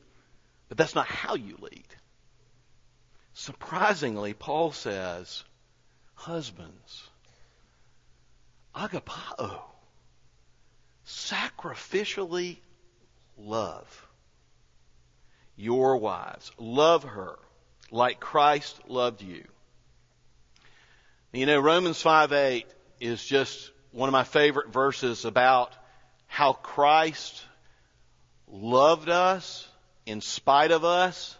but 0.67 0.77
that's 0.77 0.95
not 0.95 1.07
how 1.07 1.35
you 1.35 1.57
lead. 1.61 1.87
Surprisingly, 3.33 4.33
Paul 4.33 4.73
says, 4.73 5.43
husbands, 6.13 7.03
agapao, 8.75 9.61
sacrificially 11.07 12.57
love 13.37 14.07
your 15.55 15.97
wives. 15.97 16.51
Love 16.57 17.03
her 17.03 17.37
like 17.91 18.19
Christ 18.19 18.79
loved 18.87 19.21
you. 19.21 19.43
You 21.33 21.45
know, 21.45 21.59
Romans 21.59 22.01
5 22.01 22.33
8 22.33 22.65
is 22.99 23.23
just 23.23 23.71
one 23.91 24.09
of 24.09 24.13
my 24.13 24.23
favorite 24.23 24.69
verses 24.69 25.25
about 25.25 25.73
how 26.27 26.53
Christ 26.53 27.45
loved 28.47 29.09
us 29.09 29.67
in 30.05 30.21
spite 30.21 30.71
of 30.71 30.83
us. 30.83 31.37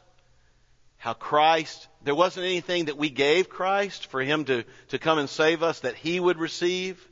How 0.98 1.14
Christ, 1.14 1.88
there 2.04 2.14
wasn't 2.14 2.46
anything 2.46 2.86
that 2.86 2.98
we 2.98 3.10
gave 3.10 3.50
Christ 3.50 4.06
for 4.08 4.22
Him 4.22 4.46
to, 4.46 4.64
to 4.90 5.00
come 5.00 5.18
and 5.18 5.28
save 5.28 5.64
us 5.64 5.80
that 5.80 5.96
He 5.96 6.20
would 6.20 6.38
receive. 6.38 7.04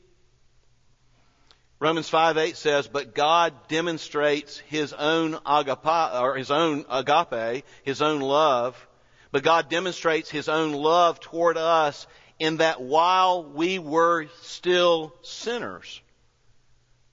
Romans 1.80 2.10
5 2.10 2.36
8 2.36 2.56
says, 2.58 2.86
But 2.88 3.14
God 3.14 3.54
demonstrates 3.68 4.58
His 4.58 4.92
own 4.92 5.38
agape, 5.46 6.14
or 6.14 6.36
His 6.36 6.50
own 6.50 6.84
agape, 6.90 7.64
His 7.82 8.02
own 8.02 8.20
love, 8.20 8.86
but 9.32 9.42
God 9.42 9.70
demonstrates 9.70 10.30
His 10.30 10.50
own 10.50 10.72
love 10.72 11.20
toward 11.20 11.56
us 11.56 12.06
in 12.38 12.58
that 12.58 12.82
while 12.82 13.42
we 13.42 13.78
were 13.78 14.26
still 14.42 15.14
sinners, 15.22 16.02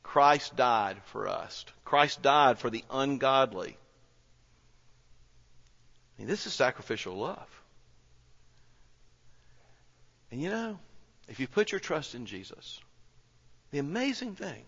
Christ 0.03 0.57
died 0.57 0.97
for 1.05 1.29
us. 1.29 1.65
Christ 1.85 2.21
died 2.21 2.59
for 2.59 2.69
the 2.69 2.83
ungodly. 2.89 3.77
I 6.17 6.21
mean, 6.21 6.27
this 6.27 6.45
is 6.45 6.53
sacrificial 6.53 7.15
love. 7.15 7.47
And 10.29 10.41
you 10.41 10.49
know, 10.49 10.77
if 11.29 11.39
you 11.39 11.47
put 11.47 11.71
your 11.71 11.79
trust 11.79 12.15
in 12.15 12.25
Jesus, 12.25 12.81
the 13.71 13.79
amazing 13.79 14.35
thing, 14.35 14.63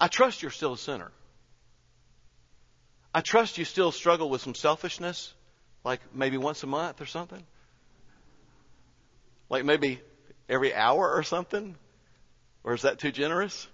I 0.00 0.08
trust 0.08 0.42
you're 0.42 0.50
still 0.50 0.74
a 0.74 0.78
sinner. 0.78 1.10
I 3.14 3.20
trust 3.20 3.58
you 3.58 3.64
still 3.64 3.92
struggle 3.92 4.28
with 4.28 4.40
some 4.40 4.54
selfishness 4.54 5.32
like 5.84 6.00
maybe 6.14 6.36
once 6.36 6.62
a 6.62 6.66
month 6.66 7.00
or 7.00 7.06
something? 7.06 7.42
Like 9.50 9.64
maybe 9.64 10.00
every 10.48 10.74
hour 10.74 11.14
or 11.14 11.22
something? 11.22 11.76
Or 12.64 12.74
is 12.74 12.82
that 12.82 12.98
too 12.98 13.12
generous? 13.12 13.68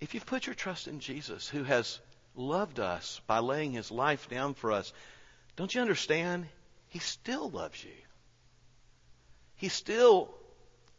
If 0.00 0.14
you've 0.14 0.26
put 0.26 0.46
your 0.46 0.54
trust 0.54 0.86
in 0.86 1.00
Jesus, 1.00 1.48
who 1.48 1.64
has 1.64 1.98
loved 2.36 2.78
us 2.78 3.20
by 3.26 3.40
laying 3.40 3.72
his 3.72 3.90
life 3.90 4.28
down 4.28 4.54
for 4.54 4.70
us, 4.70 4.92
don't 5.56 5.74
you 5.74 5.80
understand? 5.80 6.46
He 6.86 7.00
still 7.00 7.50
loves 7.50 7.82
you. 7.82 7.90
He 9.56 9.68
still 9.68 10.32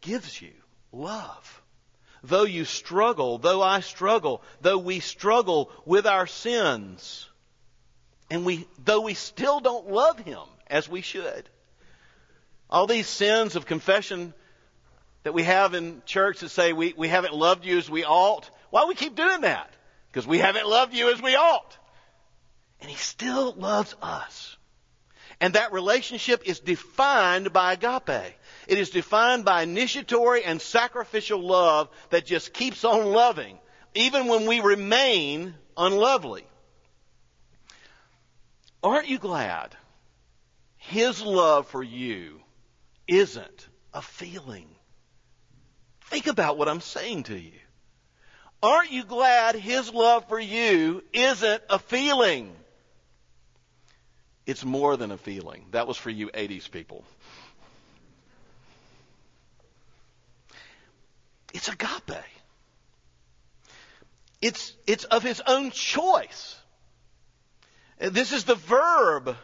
gives 0.00 0.40
you 0.40 0.52
love. 0.92 1.62
Though 2.22 2.44
you 2.44 2.64
struggle, 2.64 3.38
though 3.38 3.62
I 3.62 3.80
struggle, 3.80 4.42
though 4.60 4.78
we 4.78 5.00
struggle 5.00 5.70
with 5.86 6.06
our 6.06 6.26
sins, 6.26 7.28
and 8.30 8.44
we, 8.44 8.66
though 8.84 9.00
we 9.00 9.14
still 9.14 9.60
don't 9.60 9.90
love 9.90 10.18
Him 10.18 10.42
as 10.66 10.88
we 10.88 11.00
should. 11.00 11.48
All 12.68 12.86
these 12.86 13.08
sins 13.08 13.56
of 13.56 13.66
confession 13.66 14.34
that 15.22 15.34
we 15.34 15.42
have 15.42 15.74
in 15.74 16.02
church 16.06 16.40
that 16.40 16.50
say 16.50 16.72
we, 16.72 16.94
we 16.96 17.08
haven't 17.08 17.34
loved 17.34 17.64
you 17.64 17.78
as 17.78 17.90
we 17.90 18.04
ought. 18.04 18.48
Why 18.70 18.84
we 18.84 18.94
keep 18.94 19.16
doing 19.16 19.42
that? 19.42 19.70
Because 20.08 20.26
we 20.26 20.38
haven't 20.38 20.66
loved 20.66 20.94
you 20.94 21.12
as 21.12 21.20
we 21.20 21.36
ought. 21.36 21.76
And 22.80 22.90
He 22.90 22.96
still 22.96 23.52
loves 23.52 23.94
us. 24.00 24.56
And 25.40 25.54
that 25.54 25.72
relationship 25.72 26.42
is 26.44 26.60
defined 26.60 27.52
by 27.52 27.72
agape. 27.72 28.34
It 28.68 28.78
is 28.78 28.90
defined 28.90 29.44
by 29.44 29.62
initiatory 29.62 30.44
and 30.44 30.60
sacrificial 30.60 31.40
love 31.40 31.88
that 32.10 32.26
just 32.26 32.52
keeps 32.52 32.84
on 32.84 33.06
loving, 33.06 33.58
even 33.94 34.26
when 34.26 34.46
we 34.46 34.60
remain 34.60 35.54
unlovely. 35.76 36.44
Aren't 38.82 39.08
you 39.08 39.18
glad 39.18 39.74
His 40.76 41.22
love 41.22 41.66
for 41.68 41.82
you 41.82 42.40
isn't 43.08 43.68
a 43.94 44.02
feeling? 44.02 44.68
Think 46.04 46.26
about 46.26 46.58
what 46.58 46.68
I'm 46.68 46.80
saying 46.80 47.24
to 47.24 47.38
you. 47.38 47.58
Aren't 48.62 48.92
you 48.92 49.04
glad 49.04 49.54
His 49.54 49.92
love 49.92 50.28
for 50.28 50.38
you 50.38 51.02
isn't 51.14 51.62
a 51.70 51.78
feeling? 51.78 52.54
It's 54.46 54.64
more 54.64 54.96
than 54.96 55.10
a 55.10 55.18
feeling. 55.18 55.66
That 55.72 55.86
was 55.86 55.96
for 55.96 56.10
you 56.10 56.28
80s 56.28 56.70
people. 56.70 57.04
It's 61.52 61.68
agape. 61.68 62.22
It's, 64.40 64.74
it's 64.86 65.04
of 65.04 65.22
his 65.22 65.42
own 65.46 65.70
choice. 65.70 66.56
This 67.98 68.32
is 68.32 68.44
the 68.44 68.54
verb. 68.54 69.36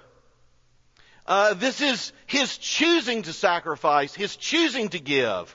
Uh, 1.26 1.54
this 1.54 1.80
is 1.80 2.12
his 2.26 2.56
choosing 2.56 3.22
to 3.22 3.32
sacrifice, 3.32 4.14
his 4.14 4.36
choosing 4.36 4.88
to 4.90 5.00
give. 5.00 5.54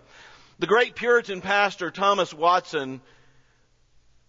The 0.59 0.67
great 0.67 0.95
Puritan 0.95 1.41
pastor 1.41 1.89
Thomas 1.89 2.33
Watson 2.33 3.01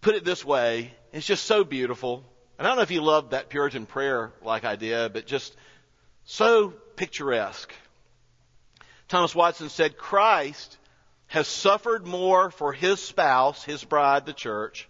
put 0.01 0.15
it 0.15 0.25
this 0.25 0.43
way. 0.43 0.91
It's 1.11 1.27
just 1.27 1.43
so 1.45 1.63
beautiful. 1.63 2.23
And 2.57 2.67
I 2.67 2.69
don't 2.69 2.77
know 2.77 2.83
if 2.83 2.91
you 2.91 3.01
loved 3.01 3.31
that 3.31 3.49
Puritan 3.49 3.85
prayer 3.85 4.31
like 4.41 4.63
I 4.63 4.75
did, 4.75 5.13
but 5.13 5.25
just 5.25 5.55
so 6.25 6.69
picturesque. 6.95 7.73
Thomas 9.07 9.35
Watson 9.35 9.69
said, 9.69 9.97
Christ 9.97 10.77
has 11.27 11.47
suffered 11.47 12.05
more 12.05 12.51
for 12.51 12.73
his 12.73 13.01
spouse, 13.01 13.63
his 13.63 13.83
bride, 13.83 14.25
the 14.25 14.33
church, 14.33 14.87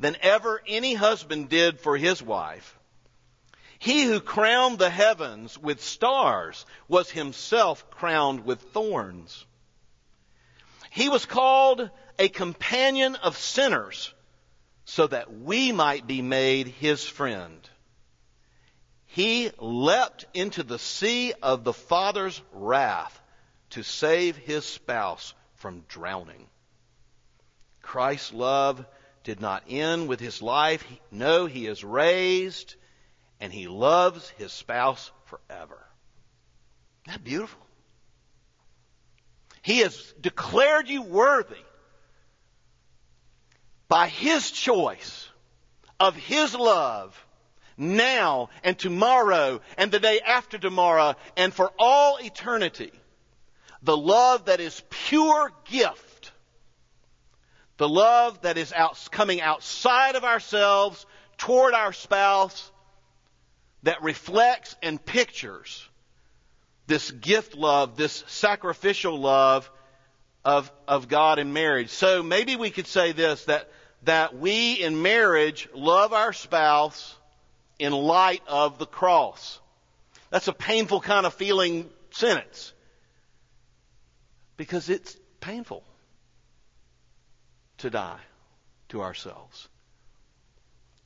than 0.00 0.16
ever 0.20 0.60
any 0.66 0.94
husband 0.94 1.48
did 1.48 1.78
for 1.78 1.96
his 1.96 2.22
wife. 2.22 2.76
He 3.78 4.02
who 4.02 4.20
crowned 4.20 4.78
the 4.78 4.90
heavens 4.90 5.56
with 5.56 5.82
stars 5.82 6.66
was 6.88 7.10
himself 7.10 7.88
crowned 7.90 8.44
with 8.44 8.60
thorns. 8.60 9.46
He 10.90 11.08
was 11.08 11.24
called 11.24 11.88
a 12.18 12.28
companion 12.28 13.14
of 13.14 13.38
sinners 13.38 14.12
so 14.84 15.06
that 15.06 15.32
we 15.32 15.72
might 15.72 16.06
be 16.06 16.22
made 16.22 16.66
his 16.66 17.04
friend. 17.04 17.68
He 19.06 19.50
leapt 19.58 20.26
into 20.34 20.62
the 20.62 20.78
sea 20.78 21.32
of 21.42 21.64
the 21.64 21.72
Father's 21.72 22.40
wrath 22.52 23.20
to 23.70 23.82
save 23.82 24.36
his 24.36 24.64
spouse 24.64 25.34
from 25.54 25.84
drowning. 25.88 26.46
Christ's 27.82 28.32
love 28.32 28.84
did 29.24 29.40
not 29.40 29.64
end 29.68 30.08
with 30.08 30.20
his 30.20 30.42
life. 30.42 30.84
No, 31.10 31.46
he 31.46 31.66
is 31.66 31.82
raised 31.82 32.76
and 33.40 33.52
he 33.52 33.68
loves 33.68 34.28
his 34.30 34.52
spouse 34.52 35.10
forever. 35.24 35.78
Isn't 37.06 37.18
that 37.18 37.24
beautiful? 37.24 37.60
He 39.62 39.78
has 39.78 40.14
declared 40.20 40.88
you 40.88 41.02
worthy 41.02 41.56
by 43.90 44.08
his 44.08 44.50
choice 44.50 45.28
of 45.98 46.16
his 46.16 46.54
love 46.54 47.26
now 47.76 48.48
and 48.64 48.78
tomorrow 48.78 49.60
and 49.76 49.90
the 49.90 50.00
day 50.00 50.20
after 50.20 50.56
tomorrow 50.56 51.14
and 51.36 51.52
for 51.52 51.70
all 51.78 52.16
eternity 52.18 52.92
the 53.82 53.96
love 53.96 54.46
that 54.46 54.60
is 54.60 54.82
pure 54.90 55.52
gift, 55.70 56.32
the 57.78 57.88
love 57.88 58.42
that 58.42 58.58
is 58.58 58.72
out, 58.72 59.08
coming 59.10 59.40
outside 59.40 60.16
of 60.16 60.24
ourselves 60.24 61.06
toward 61.38 61.74
our 61.74 61.92
spouse, 61.92 62.70
that 63.84 64.02
reflects 64.02 64.76
and 64.82 65.02
pictures 65.02 65.88
this 66.86 67.10
gift 67.10 67.54
love, 67.54 67.96
this 67.96 68.24
sacrificial 68.26 69.18
love 69.18 69.70
of, 70.44 70.70
of 70.86 71.08
God 71.08 71.38
in 71.38 71.52
marriage. 71.52 71.88
So 71.88 72.22
maybe 72.22 72.56
we 72.56 72.70
could 72.70 72.86
say 72.86 73.12
this, 73.12 73.44
that, 73.46 73.70
that 74.04 74.36
we 74.36 74.74
in 74.74 75.02
marriage 75.02 75.68
love 75.74 76.12
our 76.12 76.32
spouse 76.32 77.14
in 77.78 77.92
light 77.92 78.42
of 78.46 78.78
the 78.78 78.86
cross. 78.86 79.60
That's 80.30 80.48
a 80.48 80.52
painful 80.52 81.00
kind 81.00 81.26
of 81.26 81.34
feeling 81.34 81.90
sentence 82.10 82.72
because 84.56 84.88
it's 84.88 85.16
painful 85.40 85.82
to 87.78 87.90
die 87.90 88.20
to 88.90 89.02
ourselves. 89.02 89.68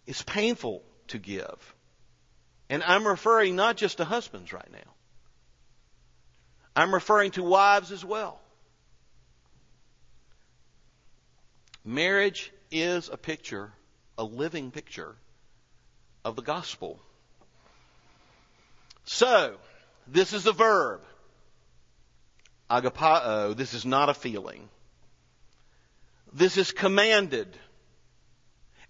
It's 0.07 0.23
painful 0.23 0.83
to 1.09 1.19
give. 1.19 1.75
And 2.69 2.83
I'm 2.83 3.07
referring 3.07 3.57
not 3.57 3.77
just 3.77 3.99
to 3.99 4.05
husbands 4.05 4.53
right 4.53 4.71
now. 4.73 4.91
I'm 6.77 6.93
referring 6.93 7.31
to 7.33 7.43
wives 7.43 7.93
as 7.93 8.05
well. 8.05 8.41
Marriage 11.85 12.51
is 12.75 13.09
a 13.09 13.17
picture, 13.17 13.73
a 14.19 14.25
living 14.25 14.71
picture 14.71 15.15
of 16.25 16.37
the 16.37 16.43
gospel. 16.43 16.99
So, 19.05 19.57
this 20.07 20.33
is 20.33 20.47
a 20.47 20.53
verb 20.53 21.01
agapao, 22.71 23.57
this 23.57 23.75
is 23.75 23.85
not 23.85 24.09
a 24.09 24.15
feeling. 24.15 24.69
This 26.33 26.57
is 26.57 26.73
commanded. 26.73 27.57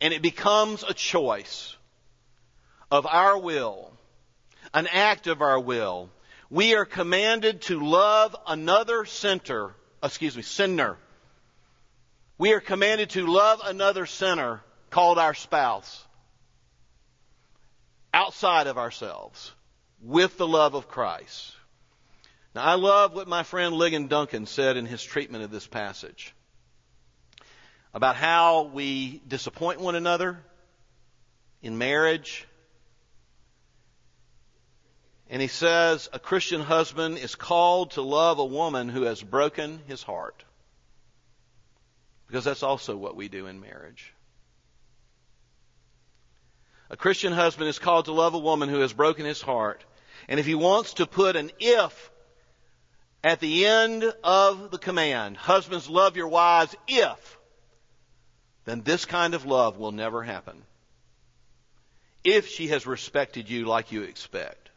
And 0.00 0.14
it 0.14 0.22
becomes 0.22 0.82
a 0.82 0.94
choice 0.94 1.76
of 2.90 3.06
our 3.06 3.38
will, 3.38 3.92
an 4.72 4.86
act 4.86 5.26
of 5.26 5.42
our 5.42 5.60
will. 5.60 6.10
We 6.50 6.74
are 6.74 6.84
commanded 6.84 7.62
to 7.62 7.80
love 7.80 8.36
another 8.46 9.04
sinner, 9.04 9.74
excuse 10.02 10.36
me, 10.36 10.42
sinner. 10.42 10.96
We 12.36 12.52
are 12.52 12.60
commanded 12.60 13.10
to 13.10 13.26
love 13.26 13.60
another 13.64 14.06
sinner 14.06 14.60
called 14.90 15.18
our 15.18 15.34
spouse 15.34 16.04
outside 18.12 18.66
of 18.66 18.76
ourselves 18.76 19.52
with 20.00 20.36
the 20.36 20.46
love 20.46 20.74
of 20.74 20.88
Christ. 20.88 21.52
Now, 22.54 22.62
I 22.62 22.74
love 22.74 23.14
what 23.14 23.28
my 23.28 23.44
friend 23.44 23.74
Ligon 23.74 24.08
Duncan 24.08 24.46
said 24.46 24.76
in 24.76 24.86
his 24.86 25.02
treatment 25.02 25.44
of 25.44 25.50
this 25.50 25.66
passage 25.66 26.34
about 27.92 28.16
how 28.16 28.62
we 28.64 29.22
disappoint 29.26 29.80
one 29.80 29.94
another 29.94 30.38
in 31.62 31.78
marriage. 31.78 32.46
And 35.30 35.40
he 35.40 35.48
says 35.48 36.08
a 36.12 36.18
Christian 36.18 36.60
husband 36.60 37.18
is 37.18 37.36
called 37.36 37.92
to 37.92 38.02
love 38.02 38.40
a 38.40 38.44
woman 38.44 38.88
who 38.88 39.02
has 39.02 39.22
broken 39.22 39.80
his 39.86 40.02
heart. 40.02 40.44
Because 42.26 42.44
that's 42.44 42.62
also 42.62 42.96
what 42.96 43.16
we 43.16 43.28
do 43.28 43.46
in 43.46 43.60
marriage. 43.60 44.12
A 46.90 46.96
Christian 46.96 47.32
husband 47.32 47.68
is 47.68 47.78
called 47.78 48.06
to 48.06 48.12
love 48.12 48.34
a 48.34 48.38
woman 48.38 48.68
who 48.68 48.80
has 48.80 48.92
broken 48.92 49.24
his 49.24 49.40
heart. 49.40 49.84
And 50.28 50.38
if 50.38 50.46
he 50.46 50.54
wants 50.54 50.94
to 50.94 51.06
put 51.06 51.36
an 51.36 51.50
if 51.58 52.10
at 53.22 53.40
the 53.40 53.66
end 53.66 54.04
of 54.22 54.70
the 54.70 54.78
command, 54.78 55.36
husbands 55.36 55.88
love 55.88 56.16
your 56.16 56.28
wives 56.28 56.76
if, 56.86 57.38
then 58.64 58.82
this 58.82 59.04
kind 59.06 59.34
of 59.34 59.46
love 59.46 59.78
will 59.78 59.92
never 59.92 60.22
happen. 60.22 60.62
If 62.22 62.48
she 62.48 62.68
has 62.68 62.86
respected 62.86 63.48
you 63.50 63.64
like 63.64 63.92
you 63.92 64.02
expect. 64.02 64.70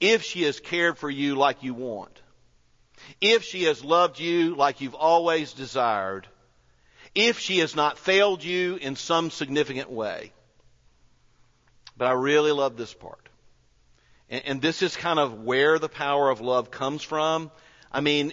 If 0.00 0.22
she 0.22 0.42
has 0.42 0.60
cared 0.60 0.98
for 0.98 1.10
you 1.10 1.34
like 1.34 1.62
you 1.62 1.74
want. 1.74 2.20
if 3.20 3.44
she 3.44 3.64
has 3.64 3.84
loved 3.84 4.18
you 4.18 4.54
like 4.54 4.80
you've 4.80 4.94
always 4.94 5.52
desired, 5.52 6.26
if 7.14 7.38
she 7.38 7.58
has 7.58 7.76
not 7.76 7.98
failed 7.98 8.42
you 8.42 8.76
in 8.76 8.96
some 8.96 9.30
significant 9.30 9.90
way. 9.90 10.32
But 11.96 12.08
I 12.08 12.12
really 12.12 12.52
love 12.52 12.76
this 12.76 12.94
part. 12.94 13.28
And, 14.30 14.42
and 14.46 14.62
this 14.62 14.82
is 14.82 14.96
kind 14.96 15.18
of 15.18 15.42
where 15.42 15.78
the 15.78 15.88
power 15.88 16.30
of 16.30 16.40
love 16.40 16.70
comes 16.70 17.02
from. 17.02 17.50
I 17.90 18.00
mean, 18.00 18.32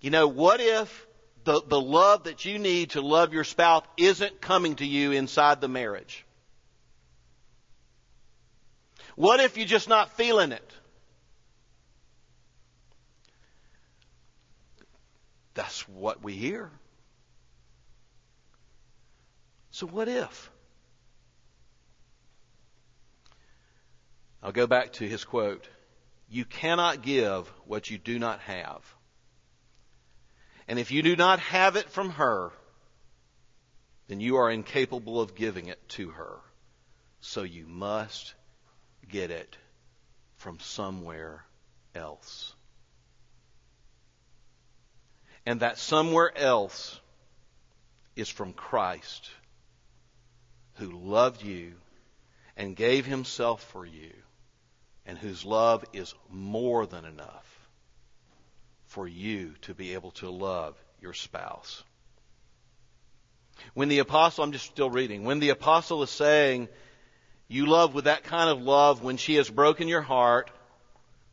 you 0.00 0.10
know, 0.10 0.26
what 0.26 0.60
if 0.60 1.06
the, 1.44 1.62
the 1.66 1.80
love 1.80 2.24
that 2.24 2.44
you 2.44 2.58
need 2.58 2.90
to 2.90 3.00
love 3.00 3.32
your 3.32 3.44
spouse 3.44 3.84
isn't 3.96 4.40
coming 4.40 4.74
to 4.76 4.84
you 4.84 5.12
inside 5.12 5.60
the 5.60 5.68
marriage? 5.68 6.24
What 9.14 9.40
if 9.40 9.56
you're 9.56 9.66
just 9.66 9.88
not 9.88 10.16
feeling 10.16 10.52
it? 10.52 10.72
That's 15.54 15.88
what 15.88 16.22
we 16.22 16.34
hear. 16.34 16.70
So 19.76 19.86
what 19.86 20.08
if? 20.08 20.50
I'll 24.42 24.50
go 24.50 24.66
back 24.66 24.94
to 24.94 25.06
his 25.06 25.22
quote. 25.22 25.68
You 26.30 26.46
cannot 26.46 27.02
give 27.02 27.46
what 27.66 27.90
you 27.90 27.98
do 27.98 28.18
not 28.18 28.40
have. 28.40 28.80
And 30.66 30.78
if 30.78 30.92
you 30.92 31.02
do 31.02 31.14
not 31.14 31.40
have 31.40 31.76
it 31.76 31.90
from 31.90 32.08
her, 32.12 32.52
then 34.08 34.18
you 34.18 34.36
are 34.36 34.50
incapable 34.50 35.20
of 35.20 35.34
giving 35.34 35.66
it 35.66 35.86
to 35.90 36.08
her. 36.08 36.38
So 37.20 37.42
you 37.42 37.66
must 37.66 38.32
get 39.10 39.30
it 39.30 39.58
from 40.36 40.58
somewhere 40.58 41.44
else. 41.94 42.54
And 45.44 45.60
that 45.60 45.76
somewhere 45.76 46.32
else 46.34 46.98
is 48.16 48.30
from 48.30 48.54
Christ, 48.54 49.28
who 50.76 50.90
loved 50.90 51.42
you 51.42 51.72
and 52.56 52.76
gave 52.76 53.06
himself 53.06 53.62
for 53.72 53.84
you, 53.84 54.12
and 55.04 55.18
whose 55.18 55.44
love 55.44 55.84
is 55.92 56.14
more 56.30 56.86
than 56.86 57.04
enough 57.04 57.68
for 58.86 59.06
you 59.06 59.54
to 59.62 59.74
be 59.74 59.94
able 59.94 60.10
to 60.12 60.30
love 60.30 60.74
your 61.00 61.12
spouse. 61.12 61.82
When 63.74 63.88
the 63.88 63.98
apostle, 64.00 64.44
I'm 64.44 64.52
just 64.52 64.66
still 64.66 64.90
reading, 64.90 65.24
when 65.24 65.38
the 65.38 65.50
apostle 65.50 66.02
is 66.02 66.10
saying, 66.10 66.68
you 67.48 67.66
love 67.66 67.94
with 67.94 68.04
that 68.04 68.24
kind 68.24 68.50
of 68.50 68.60
love 68.60 69.02
when 69.02 69.16
she 69.16 69.36
has 69.36 69.48
broken 69.48 69.88
your 69.88 70.02
heart 70.02 70.50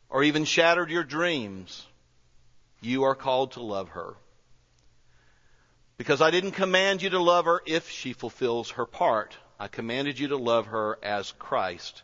or 0.08 0.22
even 0.22 0.44
shattered 0.44 0.90
your 0.90 1.04
dreams, 1.04 1.86
you 2.80 3.04
are 3.04 3.14
called 3.14 3.52
to 3.52 3.62
love 3.62 3.90
her. 3.90 4.14
Because 5.96 6.20
I 6.20 6.30
didn't 6.30 6.52
command 6.52 7.02
you 7.02 7.10
to 7.10 7.20
love 7.20 7.44
her 7.44 7.60
if 7.66 7.88
she 7.88 8.12
fulfills 8.12 8.70
her 8.70 8.86
part. 8.86 9.36
I 9.58 9.68
commanded 9.68 10.18
you 10.18 10.28
to 10.28 10.36
love 10.36 10.66
her 10.66 10.98
as 11.02 11.32
Christ 11.32 12.02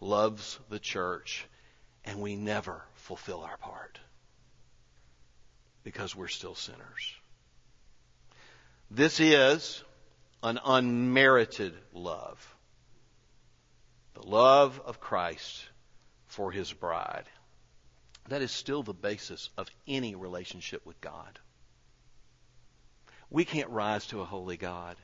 loves 0.00 0.58
the 0.68 0.78
church, 0.78 1.46
and 2.04 2.20
we 2.20 2.34
never 2.34 2.82
fulfill 2.94 3.42
our 3.42 3.56
part 3.58 4.00
because 5.82 6.14
we're 6.14 6.28
still 6.28 6.54
sinners. 6.54 7.14
This 8.90 9.20
is 9.20 9.82
an 10.42 10.58
unmerited 10.64 11.74
love. 11.92 12.56
The 14.14 14.26
love 14.26 14.80
of 14.84 15.00
Christ 15.00 15.64
for 16.26 16.50
his 16.50 16.72
bride. 16.72 17.24
That 18.28 18.42
is 18.42 18.50
still 18.50 18.82
the 18.82 18.92
basis 18.92 19.50
of 19.56 19.68
any 19.86 20.14
relationship 20.14 20.84
with 20.84 21.00
God. 21.00 21.38
We 23.30 23.44
can't 23.44 23.70
rise 23.70 24.06
to 24.08 24.20
a 24.20 24.24
holy 24.24 24.56
God. 24.56 24.96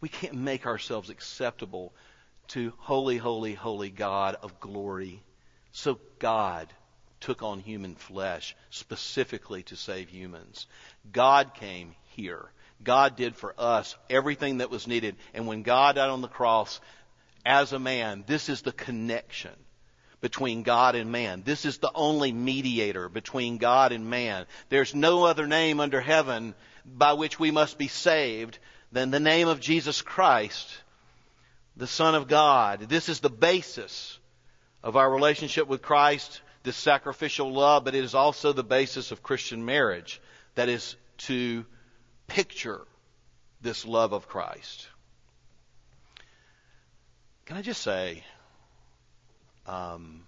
We 0.00 0.08
can't 0.08 0.34
make 0.34 0.66
ourselves 0.66 1.10
acceptable 1.10 1.92
to 2.48 2.72
holy, 2.78 3.16
holy, 3.16 3.54
holy 3.54 3.90
God 3.90 4.36
of 4.42 4.60
glory. 4.60 5.22
So 5.72 5.98
God 6.18 6.72
took 7.20 7.42
on 7.42 7.58
human 7.58 7.96
flesh 7.96 8.54
specifically 8.70 9.62
to 9.64 9.76
save 9.76 10.10
humans. 10.10 10.66
God 11.10 11.54
came 11.54 11.94
here. 12.16 12.50
God 12.82 13.16
did 13.16 13.34
for 13.34 13.54
us 13.58 13.96
everything 14.10 14.58
that 14.58 14.70
was 14.70 14.86
needed. 14.86 15.16
And 15.32 15.46
when 15.46 15.62
God 15.62 15.96
died 15.96 16.10
on 16.10 16.20
the 16.20 16.28
cross 16.28 16.80
as 17.44 17.72
a 17.72 17.78
man, 17.78 18.24
this 18.26 18.48
is 18.48 18.62
the 18.62 18.72
connection 18.72 19.52
between 20.20 20.62
God 20.62 20.94
and 20.94 21.10
man. 21.10 21.42
This 21.44 21.64
is 21.64 21.78
the 21.78 21.92
only 21.94 22.32
mediator 22.32 23.08
between 23.08 23.58
God 23.58 23.92
and 23.92 24.08
man. 24.08 24.46
There's 24.68 24.94
no 24.94 25.24
other 25.24 25.46
name 25.46 25.80
under 25.80 26.00
heaven 26.00 26.54
by 26.84 27.14
which 27.14 27.38
we 27.38 27.50
must 27.50 27.78
be 27.78 27.88
saved 27.88 28.58
than 28.92 29.10
the 29.10 29.20
name 29.20 29.48
of 29.48 29.60
Jesus 29.60 30.02
Christ, 30.02 30.68
the 31.76 31.86
Son 31.86 32.14
of 32.14 32.28
God. 32.28 32.80
This 32.88 33.08
is 33.08 33.20
the 33.20 33.30
basis 33.30 34.18
of 34.82 34.96
our 34.96 35.10
relationship 35.10 35.66
with 35.66 35.82
Christ, 35.82 36.40
this 36.62 36.76
sacrificial 36.76 37.52
love, 37.52 37.84
but 37.84 37.94
it 37.94 38.04
is 38.04 38.14
also 38.14 38.52
the 38.52 38.64
basis 38.64 39.10
of 39.10 39.22
Christian 39.22 39.64
marriage. 39.64 40.20
That 40.54 40.68
is 40.68 40.96
to 41.18 41.64
picture 42.26 42.82
this 43.60 43.84
love 43.84 44.12
of 44.12 44.28
Christ. 44.28 44.86
Can 47.46 47.56
I 47.56 47.62
just 47.62 47.82
say, 47.82 48.22
um, 49.66 50.26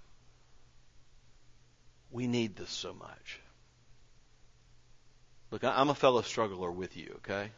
we 2.10 2.26
need 2.26 2.56
this 2.56 2.70
so 2.70 2.92
much. 2.92 3.40
Look, 5.56 5.64
I'm 5.74 5.88
a 5.88 5.94
fellow 5.94 6.20
struggler 6.20 6.70
with 6.70 6.98
you, 6.98 7.14
okay? 7.16 7.50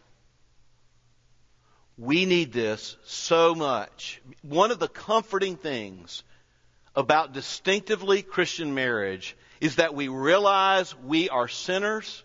We 1.96 2.26
need 2.26 2.52
this 2.52 2.96
so 3.04 3.56
much. 3.56 4.22
One 4.42 4.70
of 4.70 4.78
the 4.78 4.86
comforting 4.86 5.56
things 5.56 6.22
about 6.94 7.32
distinctively 7.32 8.22
Christian 8.22 8.72
marriage 8.72 9.36
is 9.60 9.76
that 9.76 9.96
we 9.96 10.06
realize 10.06 10.94
we 10.96 11.28
are 11.28 11.48
sinners 11.48 12.22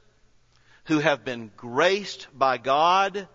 who 0.84 1.00
have 1.00 1.26
been 1.26 1.50
graced 1.58 2.28
by 2.38 2.60
God, 2.60 3.28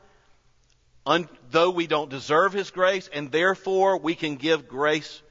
un- 1.05 1.29
though 1.51 1.71
we 1.71 1.89
don't 1.89 2.09
deserve 2.09 2.53
His 2.53 2.71
grace, 2.71 3.11
and 3.13 3.33
therefore 3.33 3.99
we 3.99 4.15
can 4.15 4.37
give 4.37 4.69
grace 4.69 5.23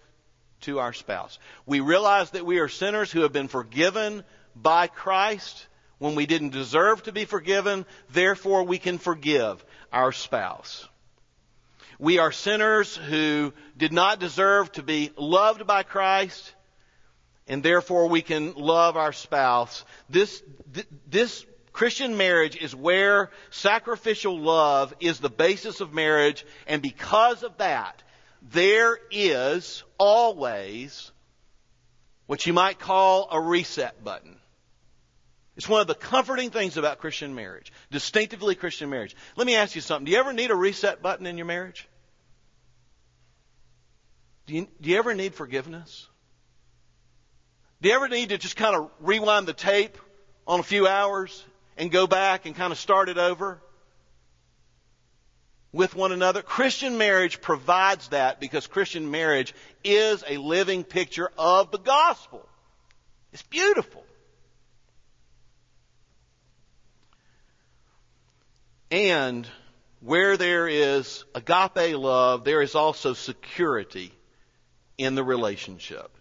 to 0.59 0.79
our 0.79 0.91
spouse. 0.91 1.39
We 1.65 1.79
realize 1.79 2.31
that 2.31 2.45
we 2.45 2.59
are 2.59 2.67
sinners 2.67 3.09
who 3.09 3.21
have 3.21 3.31
been 3.31 3.47
forgiven 3.47 4.25
by 4.57 4.87
Christ 4.87 5.67
when 5.99 6.15
we 6.15 6.25
didn't 6.25 6.49
deserve 6.49 7.03
to 7.03 7.11
be 7.11 7.25
forgiven, 7.25 7.85
therefore 8.11 8.63
we 8.63 8.77
can 8.77 8.97
forgive 8.97 9.63
our 9.91 10.11
spouse. 10.11 10.87
We 11.99 12.19
are 12.19 12.31
sinners 12.31 12.95
who 12.95 13.53
did 13.75 13.91
not 13.91 14.19
deserve 14.19 14.71
to 14.73 14.83
be 14.83 15.11
loved 15.17 15.65
by 15.65 15.83
Christ, 15.83 16.53
and 17.47 17.63
therefore 17.63 18.07
we 18.07 18.21
can 18.21 18.53
love 18.53 18.97
our 18.97 19.13
spouse. 19.13 19.83
This, 20.09 20.43
this 21.07 21.43
Christian 21.73 22.17
marriage 22.17 22.55
is 22.55 22.75
where 22.75 23.31
sacrificial 23.49 24.39
love 24.39 24.93
is 24.99 25.19
the 25.19 25.29
basis 25.29 25.81
of 25.81 25.93
marriage, 25.93 26.45
and 26.67 26.81
because 26.81 27.41
of 27.41 27.57
that, 27.57 28.03
there 28.41 28.99
is 29.09 29.83
always 29.97 31.11
what 32.27 32.45
you 32.45 32.53
might 32.53 32.77
call 32.77 33.27
a 33.31 33.41
reset 33.41 34.03
button. 34.03 34.37
It's 35.57 35.67
one 35.67 35.81
of 35.81 35.87
the 35.87 35.95
comforting 35.95 36.51
things 36.51 36.77
about 36.77 36.99
Christian 36.99 37.33
marriage, 37.33 37.71
distinctively 37.89 38.53
Christian 38.53 38.91
marriage. 38.91 39.15
Let 39.35 39.47
me 39.47 39.55
ask 39.55 39.73
you 39.73 39.81
something. 39.81 40.05
Do 40.05 40.11
you 40.11 40.19
ever 40.19 40.31
need 40.31 40.51
a 40.51 40.55
reset 40.55 41.01
button 41.01 41.25
in 41.25 41.35
your 41.35 41.47
marriage? 41.47 41.87
Do 44.45 44.53
you, 44.53 44.67
do 44.79 44.89
you 44.91 44.97
ever 44.99 45.15
need 45.15 45.33
forgiveness? 45.33 46.07
Do 47.81 47.89
you 47.89 47.95
ever 47.95 48.07
need 48.07 48.29
to 48.29 48.37
just 48.37 48.55
kind 48.55 48.75
of 48.75 48.91
rewind 48.99 49.47
the 49.47 49.53
tape 49.53 49.97
on 50.45 50.59
a 50.59 50.63
few 50.63 50.87
hours 50.87 51.43
and 51.75 51.91
go 51.91 52.05
back 52.05 52.45
and 52.45 52.55
kind 52.55 52.71
of 52.71 52.77
start 52.77 53.09
it 53.09 53.17
over 53.17 53.59
with 55.71 55.95
one 55.95 56.11
another? 56.11 56.43
Christian 56.43 56.99
marriage 56.99 57.41
provides 57.41 58.09
that 58.09 58.39
because 58.39 58.67
Christian 58.67 59.09
marriage 59.09 59.55
is 59.83 60.23
a 60.27 60.37
living 60.37 60.83
picture 60.83 61.31
of 61.35 61.71
the 61.71 61.79
gospel. 61.79 62.47
It's 63.33 63.41
beautiful. 63.41 64.03
And 68.89 69.47
where 69.99 70.37
there 70.37 70.67
is 70.67 71.25
agape 71.35 71.97
love, 71.97 72.43
there 72.43 72.61
is 72.61 72.75
also 72.75 73.13
security 73.13 74.13
in 74.97 75.15
the 75.15 75.23
relationship. 75.23 76.11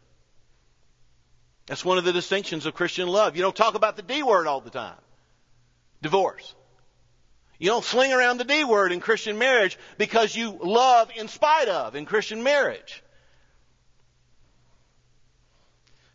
That's 1.67 1.85
one 1.85 1.99
of 1.99 2.05
the 2.05 2.13
distinctions 2.13 2.67
of 2.67 2.75
Christian 2.75 3.09
love. 3.09 3.37
You 3.37 3.43
don't 3.43 3.57
talk 3.57 3.75
about 3.75 3.97
the 3.97 4.03
D 4.03 4.23
word 4.23 4.47
all 4.47 4.61
the 4.61 4.71
time. 4.71 4.99
Divorce. 6.03 6.55
You 7.59 7.71
don't 7.71 7.85
sling 7.85 8.13
around 8.13 8.39
the 8.39 8.45
D 8.45 8.65
word 8.65 8.93
in 8.93 9.01
Christian 9.01 9.39
marriage 9.39 9.79
because 9.99 10.37
you 10.37 10.59
love 10.63 11.11
in 11.17 11.29
spite 11.29 11.69
of 11.69 11.97
in 11.97 12.05
Christian 12.05 12.43
marriage. 12.43 13.03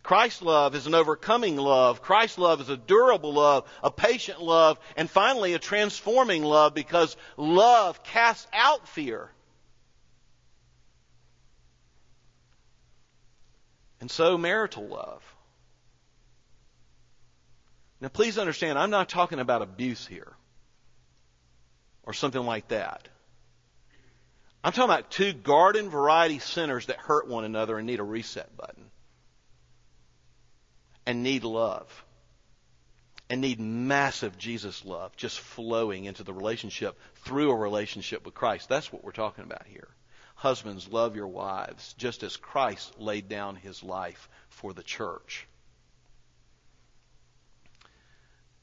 Christ's 0.04 0.42
love 0.42 0.74
is 0.74 0.88
an 0.88 0.96
overcoming 0.96 1.58
love. 1.58 2.02
Christ's 2.02 2.38
love 2.38 2.60
is 2.60 2.70
a 2.70 2.78
durable 2.78 3.34
love, 3.34 3.70
a 3.84 3.92
patient 3.92 4.42
love, 4.42 4.80
and 4.98 5.10
finally 5.10 5.54
a 5.54 5.60
transforming 5.60 6.44
love 6.44 6.74
because 6.74 7.16
love 7.38 8.04
casts 8.04 8.48
out 8.52 8.88
fear. 8.88 9.30
And 14.00 14.10
so 14.10 14.38
marital 14.38 14.88
love. 14.88 15.24
Now 18.02 18.08
please 18.08 18.40
understand, 18.40 18.80
I'm 18.80 18.90
not 18.90 19.08
talking 19.08 19.40
about 19.40 19.62
abuse 19.62 20.08
here 20.08 20.34
or 22.04 22.14
something 22.14 22.44
like 22.44 22.68
that. 22.70 23.08
I'm 24.64 24.72
talking 24.72 24.92
about 24.92 25.12
two 25.12 25.34
garden 25.34 25.90
variety 25.90 26.40
sinners 26.40 26.88
that 26.88 26.98
hurt 26.98 27.28
one 27.28 27.46
another 27.46 27.78
and 27.78 27.86
need 27.86 28.00
a 28.00 28.04
reset 28.04 28.56
button. 28.58 28.91
And 31.12 31.24
need 31.24 31.44
love. 31.44 32.06
And 33.30 33.42
need 33.42 33.60
massive 33.60 34.38
Jesus 34.38 34.86
love 34.86 35.14
just 35.18 35.42
flowing 35.42 36.06
into 36.06 36.24
the 36.24 36.32
relationship 36.32 36.98
through 37.26 37.52
a 37.52 37.56
relationship 37.58 38.24
with 38.24 38.34
Christ. 38.34 38.70
That's 38.70 38.94
what 38.94 39.04
we're 39.04 39.12
talking 39.12 39.44
about 39.44 39.66
here. 39.68 39.90
Husbands, 40.36 40.88
love 40.88 41.18
your 41.18 41.28
wives 41.28 41.94
just 41.98 42.24
as 42.24 42.38
Christ 42.38 42.98
laid 42.98 43.28
down 43.28 43.58
his 43.58 43.84
life 43.84 44.30
for 44.48 44.72
the 44.72 44.84
church. 44.84 45.50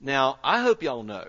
Now, 0.00 0.38
I 0.42 0.62
hope 0.62 0.82
y'all 0.82 1.02
know 1.02 1.28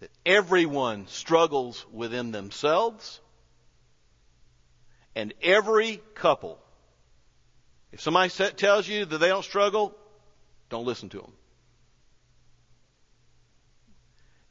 that 0.00 0.10
everyone 0.24 1.06
struggles 1.08 1.84
within 1.92 2.30
themselves, 2.30 3.20
and 5.14 5.34
every 5.42 6.00
couple, 6.14 6.58
if 7.92 8.00
somebody 8.00 8.30
tells 8.30 8.86
you 8.86 9.04
that 9.04 9.18
they 9.18 9.28
don't 9.28 9.44
struggle, 9.44 9.94
don't 10.68 10.84
listen 10.84 11.08
to 11.10 11.18
them. 11.18 11.32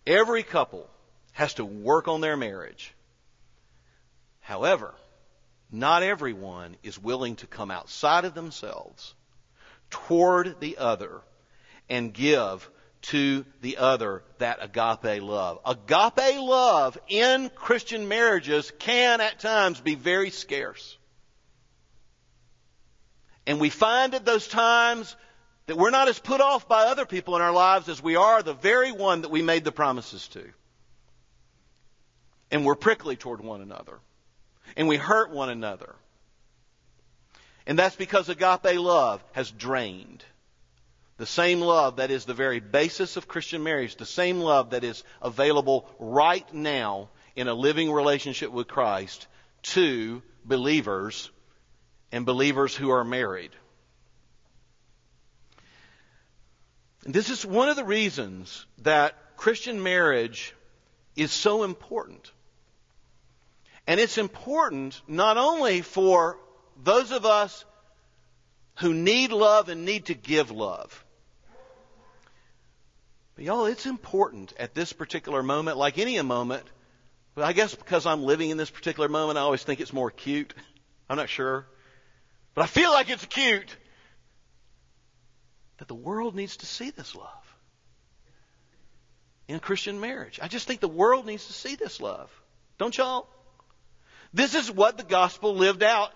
Every 0.05 0.43
couple 0.43 0.89
has 1.33 1.55
to 1.55 1.65
work 1.65 2.07
on 2.07 2.21
their 2.21 2.37
marriage. 2.37 2.93
However, 4.39 4.95
not 5.71 6.01
everyone 6.01 6.77
is 6.81 6.97
willing 6.97 7.35
to 7.37 7.47
come 7.47 7.69
outside 7.69 8.25
of 8.25 8.33
themselves 8.33 9.13
toward 9.89 10.59
the 10.59 10.77
other 10.77 11.21
and 11.89 12.13
give 12.13 12.69
to 13.01 13.45
the 13.61 13.77
other 13.77 14.23
that 14.39 14.59
agape 14.61 15.21
love. 15.21 15.59
Agape 15.65 16.39
love 16.39 16.97
in 17.07 17.49
Christian 17.49 18.07
marriages 18.07 18.71
can 18.79 19.21
at 19.21 19.39
times 19.39 19.79
be 19.79 19.95
very 19.95 20.29
scarce. 20.29 20.96
And 23.47 23.61
we 23.61 23.69
find 23.69 24.13
at 24.13 24.25
those 24.25 24.47
times 24.47 25.15
that 25.67 25.77
we're 25.77 25.89
not 25.89 26.09
as 26.09 26.19
put 26.19 26.41
off 26.41 26.67
by 26.67 26.83
other 26.83 27.05
people 27.05 27.37
in 27.37 27.41
our 27.41 27.53
lives 27.53 27.87
as 27.87 28.03
we 28.03 28.17
are 28.17 28.43
the 28.43 28.53
very 28.53 28.91
one 28.91 29.21
that 29.21 29.31
we 29.31 29.41
made 29.41 29.63
the 29.63 29.71
promises 29.71 30.27
to. 30.29 30.43
And 32.51 32.65
we're 32.65 32.75
prickly 32.75 33.15
toward 33.15 33.41
one 33.41 33.61
another. 33.61 33.99
And 34.75 34.89
we 34.89 34.97
hurt 34.97 35.31
one 35.31 35.49
another. 35.49 35.95
And 37.65 37.79
that's 37.79 37.95
because 37.95 38.27
agape 38.27 38.79
love 38.79 39.23
has 39.31 39.49
drained. 39.49 40.25
The 41.15 41.25
same 41.25 41.61
love 41.61 41.95
that 41.95 42.11
is 42.11 42.25
the 42.25 42.33
very 42.33 42.59
basis 42.59 43.15
of 43.15 43.29
Christian 43.29 43.63
marriage, 43.63 43.95
the 43.95 44.05
same 44.05 44.39
love 44.39 44.71
that 44.71 44.83
is 44.83 45.03
available 45.21 45.89
right 45.99 46.53
now 46.53 47.09
in 47.35 47.47
a 47.47 47.53
living 47.53 47.91
relationship 47.91 48.51
with 48.51 48.67
Christ 48.67 49.25
to 49.63 50.21
believers 50.45 51.31
and 52.11 52.25
believers 52.25 52.75
who 52.75 52.89
are 52.89 53.03
married. 53.03 53.51
And 57.05 57.13
this 57.13 57.29
is 57.29 57.45
one 57.45 57.69
of 57.69 57.75
the 57.75 57.85
reasons 57.85 58.65
that 58.79 59.15
Christian 59.37 59.81
marriage 59.81 60.53
is 61.15 61.31
so 61.31 61.63
important. 61.63 62.31
And 63.85 63.99
it's 63.99 64.17
important 64.17 65.01
not 65.07 65.37
only 65.37 65.81
for 65.81 66.37
those 66.83 67.11
of 67.11 67.25
us 67.25 67.63
who 68.79 68.93
need 68.93 69.31
love 69.31 69.69
and 69.69 69.85
need 69.85 70.05
to 70.05 70.13
give 70.13 70.51
love. 70.51 71.05
But 73.35 73.45
y'all, 73.45 73.65
it's 73.65 73.85
important 73.85 74.53
at 74.59 74.73
this 74.73 74.93
particular 74.93 75.41
moment, 75.41 75.77
like 75.77 75.97
any 75.97 76.21
moment, 76.21 76.65
but 77.35 77.45
I 77.45 77.53
guess 77.53 77.73
because 77.75 78.05
I'm 78.05 78.23
living 78.23 78.49
in 78.49 78.57
this 78.57 78.69
particular 78.69 79.07
moment, 79.07 79.37
I 79.37 79.41
always 79.41 79.63
think 79.63 79.79
it's 79.79 79.93
more 79.93 80.09
acute. 80.09 80.53
I'm 81.09 81.17
not 81.17 81.29
sure. 81.29 81.65
But 82.57 82.63
I 82.63 82.67
feel 82.69 82.89
like 82.89 83.11
it's 83.11 83.21
acute 83.23 83.77
that 85.77 85.87
the 85.87 85.93
world 85.93 86.33
needs 86.33 86.57
to 86.57 86.65
see 86.65 86.89
this 86.89 87.13
love 87.13 87.55
in 89.47 89.59
Christian 89.59 89.99
marriage. 89.99 90.39
I 90.41 90.47
just 90.47 90.65
think 90.65 90.79
the 90.79 90.87
world 90.87 91.27
needs 91.27 91.45
to 91.45 91.53
see 91.53 91.75
this 91.75 92.01
love. 92.01 92.31
Don't 92.79 92.97
y'all? 92.97 93.27
This 94.33 94.55
is 94.55 94.71
what 94.71 94.97
the 94.97 95.03
gospel 95.03 95.53
lived 95.53 95.83
out 95.83 96.09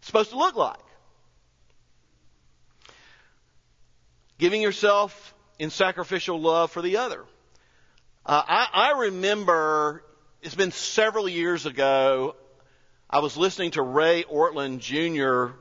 is 0.00 0.06
supposed 0.06 0.30
to 0.30 0.38
look 0.38 0.56
like. 0.56 0.80
Giving 4.38 4.62
yourself 4.62 5.34
in 5.58 5.68
sacrificial 5.68 6.40
love 6.40 6.70
for 6.70 6.80
the 6.80 6.96
other. 6.96 7.26
Uh, 8.24 8.42
I, 8.48 8.68
I 8.72 9.00
remember 9.00 10.02
it's 10.40 10.54
been 10.54 10.72
several 10.72 11.28
years 11.28 11.66
ago. 11.66 12.36
I 13.12 13.18
was 13.18 13.36
listening 13.36 13.72
to 13.72 13.82
Ray 13.82 14.24
Ortlund 14.24 14.78
Jr. 14.78 15.54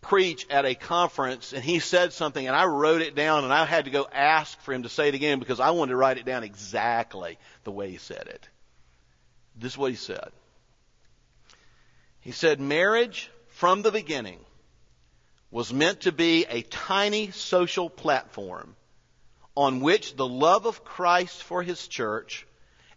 preach 0.00 0.46
at 0.48 0.64
a 0.64 0.74
conference, 0.74 1.52
and 1.52 1.62
he 1.62 1.80
said 1.80 2.14
something, 2.14 2.46
and 2.46 2.56
I 2.56 2.64
wrote 2.64 3.02
it 3.02 3.14
down, 3.14 3.44
and 3.44 3.52
I 3.52 3.66
had 3.66 3.84
to 3.84 3.90
go 3.90 4.08
ask 4.10 4.58
for 4.62 4.72
him 4.72 4.84
to 4.84 4.88
say 4.88 5.08
it 5.08 5.14
again 5.14 5.38
because 5.38 5.60
I 5.60 5.70
wanted 5.70 5.90
to 5.90 5.96
write 5.96 6.16
it 6.16 6.24
down 6.24 6.42
exactly 6.42 7.38
the 7.64 7.70
way 7.70 7.90
he 7.90 7.98
said 7.98 8.26
it. 8.26 8.48
This 9.54 9.72
is 9.72 9.78
what 9.78 9.90
he 9.90 9.98
said. 9.98 10.30
He 12.20 12.32
said, 12.32 12.58
Marriage 12.58 13.30
from 13.48 13.82
the 13.82 13.92
beginning 13.92 14.38
was 15.50 15.74
meant 15.74 16.02
to 16.02 16.12
be 16.12 16.46
a 16.48 16.62
tiny 16.62 17.32
social 17.32 17.90
platform 17.90 18.76
on 19.54 19.80
which 19.80 20.16
the 20.16 20.26
love 20.26 20.64
of 20.64 20.84
Christ 20.84 21.42
for 21.42 21.62
his 21.62 21.86
church 21.86 22.46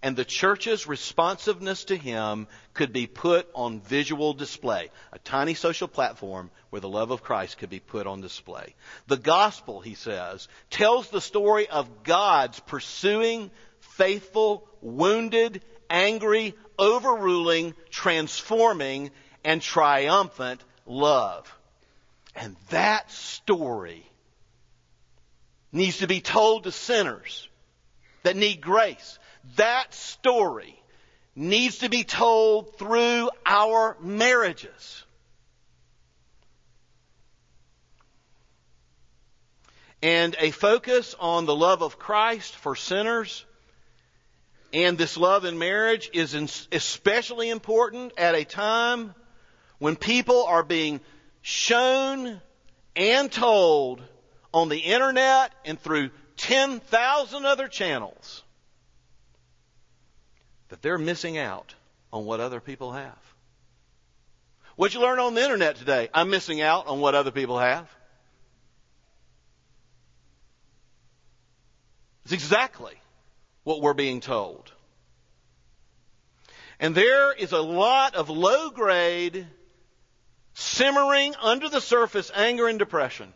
and 0.03 0.17
the 0.17 0.25
church's 0.25 0.85
responsiveness 0.85 1.85
to 1.85 1.95
him 1.95 2.47
could 2.73 2.91
be 2.91 3.07
put 3.07 3.47
on 3.55 3.79
visual 3.79 4.33
display. 4.33 4.89
A 5.13 5.19
tiny 5.19 5.53
social 5.53 5.87
platform 5.87 6.51
where 6.69 6.81
the 6.81 6.89
love 6.89 7.11
of 7.11 7.23
Christ 7.23 7.57
could 7.57 7.69
be 7.69 7.79
put 7.79 8.05
on 8.05 8.19
display. 8.19 8.75
The 9.07 9.17
gospel, 9.17 9.79
he 9.79 9.95
says, 9.95 10.49
tells 10.69 11.09
the 11.09 11.21
story 11.21 11.69
of 11.69 12.03
God's 12.03 12.59
pursuing, 12.59 13.49
faithful, 13.79 14.67
wounded, 14.81 15.63
angry, 15.89 16.53
overruling, 16.77 17.73
transforming, 17.89 19.09
and 19.45 19.61
triumphant 19.61 20.61
love. 20.85 21.49
And 22.35 22.57
that 22.71 23.09
story 23.09 24.05
needs 25.71 25.99
to 25.99 26.07
be 26.07 26.19
told 26.19 26.65
to 26.65 26.73
sinners 26.73 27.47
that 28.23 28.35
need 28.35 28.59
grace. 28.59 29.17
That 29.55 29.93
story 29.93 30.79
needs 31.35 31.79
to 31.79 31.89
be 31.89 32.03
told 32.03 32.77
through 32.77 33.29
our 33.45 33.97
marriages. 33.99 35.03
And 40.01 40.35
a 40.39 40.51
focus 40.51 41.15
on 41.19 41.45
the 41.45 41.55
love 41.55 41.81
of 41.81 41.97
Christ 41.97 42.55
for 42.55 42.75
sinners 42.75 43.45
and 44.73 44.97
this 44.97 45.17
love 45.17 45.45
in 45.45 45.59
marriage 45.59 46.09
is 46.13 46.33
especially 46.71 47.49
important 47.49 48.13
at 48.17 48.33
a 48.33 48.43
time 48.43 49.13
when 49.77 49.95
people 49.95 50.45
are 50.45 50.63
being 50.63 50.99
shown 51.43 52.41
and 52.95 53.31
told 53.31 54.01
on 54.51 54.69
the 54.69 54.79
internet 54.79 55.53
and 55.63 55.79
through 55.79 56.09
10,000 56.37 57.45
other 57.45 57.67
channels 57.67 58.42
that 60.73 60.81
they're 60.81 60.97
missing 60.97 61.37
out 61.37 61.75
on 62.11 62.25
what 62.25 62.39
other 62.39 62.59
people 62.59 62.93
have. 62.93 63.19
What 64.75 64.91
you 64.95 65.01
learn 65.01 65.19
on 65.19 65.35
the 65.35 65.43
internet 65.43 65.75
today, 65.75 66.09
I'm 66.11 66.31
missing 66.31 66.61
out 66.61 66.87
on 66.87 66.99
what 66.99 67.13
other 67.13 67.29
people 67.29 67.59
have. 67.59 67.87
It's 72.23 72.33
exactly 72.33 72.95
what 73.63 73.83
we're 73.83 73.93
being 73.93 74.19
told. 74.19 74.71
And 76.79 76.95
there 76.95 77.31
is 77.33 77.51
a 77.51 77.61
lot 77.61 78.15
of 78.15 78.31
low 78.31 78.71
grade, 78.71 79.45
simmering 80.55 81.35
under 81.39 81.69
the 81.69 81.81
surface 81.81 82.31
anger 82.33 82.67
and 82.67 82.79
depression. 82.79 83.31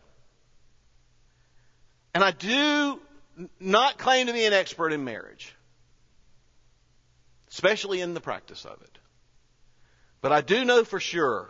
And 2.16 2.24
I 2.24 2.32
do 2.32 3.00
not 3.60 4.00
claim 4.00 4.26
to 4.26 4.34
be 4.34 4.46
an 4.46 4.54
expert 4.54 4.92
in 4.92 5.04
marriage, 5.04 5.54
especially 7.50 8.02
in 8.02 8.14
the 8.14 8.22
practice 8.22 8.66
of 8.66 8.82
it. 8.82 8.98
But 10.22 10.32
I 10.32 10.42
do 10.42 10.66
know 10.66 10.84
for 10.84 11.00
sure 11.00 11.50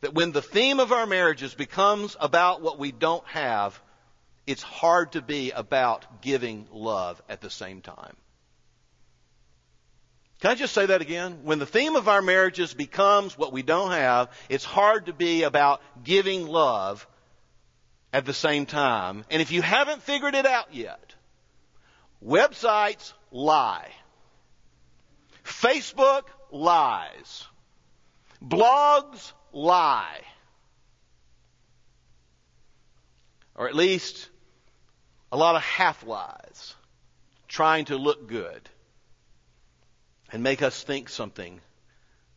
that 0.00 0.14
when 0.14 0.32
the 0.32 0.42
theme 0.42 0.80
of 0.80 0.92
our 0.92 1.06
marriages 1.06 1.54
becomes 1.54 2.16
about 2.20 2.62
what 2.62 2.78
we 2.78 2.92
don't 2.92 3.26
have, 3.28 3.80
it's 4.46 4.62
hard 4.62 5.12
to 5.12 5.22
be 5.22 5.50
about 5.50 6.22
giving 6.22 6.66
love 6.72 7.20
at 7.28 7.40
the 7.40 7.50
same 7.50 7.80
time. 7.82 8.16
Can 10.40 10.52
I 10.52 10.54
just 10.54 10.72
say 10.72 10.86
that 10.86 11.02
again? 11.02 11.40
When 11.42 11.58
the 11.58 11.66
theme 11.66 11.96
of 11.96 12.08
our 12.08 12.22
marriages 12.22 12.72
becomes 12.72 13.36
what 13.36 13.52
we 13.52 13.62
don't 13.62 13.90
have, 13.90 14.30
it's 14.48 14.64
hard 14.64 15.06
to 15.06 15.12
be 15.12 15.42
about 15.42 15.82
giving 16.04 16.46
love 16.46 17.06
at 18.12 18.24
the 18.24 18.32
same 18.32 18.64
time. 18.64 19.24
And 19.30 19.42
if 19.42 19.50
you 19.50 19.62
haven't 19.62 20.02
figured 20.02 20.36
it 20.36 20.46
out 20.46 20.72
yet, 20.72 21.14
websites 22.24 23.12
lie. 23.32 23.90
Facebook 25.48 26.24
lies. 26.50 27.46
Blogs 28.44 29.32
lie. 29.52 30.20
Or 33.54 33.68
at 33.68 33.74
least 33.74 34.28
a 35.32 35.36
lot 35.36 35.56
of 35.56 35.62
half 35.62 36.06
lies 36.06 36.74
trying 37.48 37.86
to 37.86 37.96
look 37.96 38.28
good 38.28 38.68
and 40.30 40.42
make 40.42 40.62
us 40.62 40.82
think 40.82 41.08
something 41.08 41.60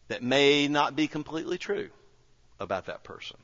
that 0.08 0.24
may 0.24 0.67
not 0.67 0.95
be 0.95 1.08
completely 1.08 1.58
true 1.58 1.89
about 2.60 2.88
that 2.88 3.04
person. 3.04 3.38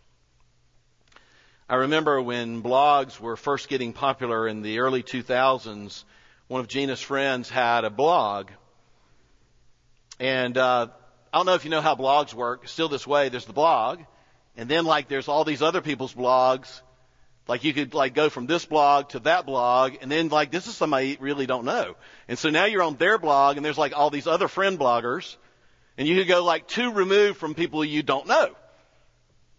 I 1.69 1.75
remember 1.75 2.21
when 2.21 2.63
blogs 2.63 3.19
were 3.19 3.35
first 3.35 3.67
getting 3.67 3.91
popular 3.91 4.47
in 4.47 4.61
the 4.61 4.79
early 4.79 5.03
2000s, 5.03 6.03
one 6.47 6.61
of 6.61 6.67
Gina's 6.69 7.01
friends 7.01 7.49
had 7.49 7.83
a 7.83 7.89
blog. 7.89 8.49
And 10.19 10.57
uh, 10.57 10.87
I 11.31 11.37
don't 11.37 11.45
know 11.45 11.53
if 11.53 11.65
you 11.65 11.71
know 11.71 11.81
how 11.81 11.95
blogs 11.95 12.33
work. 12.33 12.67
Still 12.67 12.89
this 12.89 13.05
way, 13.05 13.29
there's 13.29 13.45
the 13.45 13.53
blog, 13.53 13.99
and 14.55 14.69
then 14.69 14.85
like 14.85 15.07
there's 15.07 15.27
all 15.27 15.43
these 15.43 15.61
other 15.61 15.81
people's 15.81 16.13
blogs. 16.13 16.81
Like 17.47 17.63
you 17.63 17.73
could 17.73 17.93
like 17.93 18.13
go 18.13 18.29
from 18.29 18.45
this 18.45 18.65
blog 18.65 19.09
to 19.09 19.19
that 19.19 19.45
blog, 19.45 19.93
and 20.01 20.11
then 20.11 20.29
like 20.29 20.51
this 20.51 20.67
is 20.67 20.75
somebody 20.75 21.09
you 21.09 21.17
really 21.19 21.45
don't 21.45 21.65
know. 21.65 21.95
And 22.27 22.37
so 22.37 22.49
now 22.49 22.65
you're 22.65 22.83
on 22.83 22.95
their 22.95 23.17
blog, 23.17 23.57
and 23.57 23.65
there's 23.65 23.77
like 23.77 23.93
all 23.95 24.09
these 24.09 24.27
other 24.27 24.47
friend 24.47 24.77
bloggers, 24.79 25.37
and 25.97 26.07
you 26.07 26.17
could 26.17 26.27
go 26.27 26.43
like 26.43 26.67
two 26.67 26.91
removed 26.91 27.37
from 27.37 27.53
people 27.53 27.85
you 27.85 28.03
don't 28.03 28.27
know. 28.27 28.55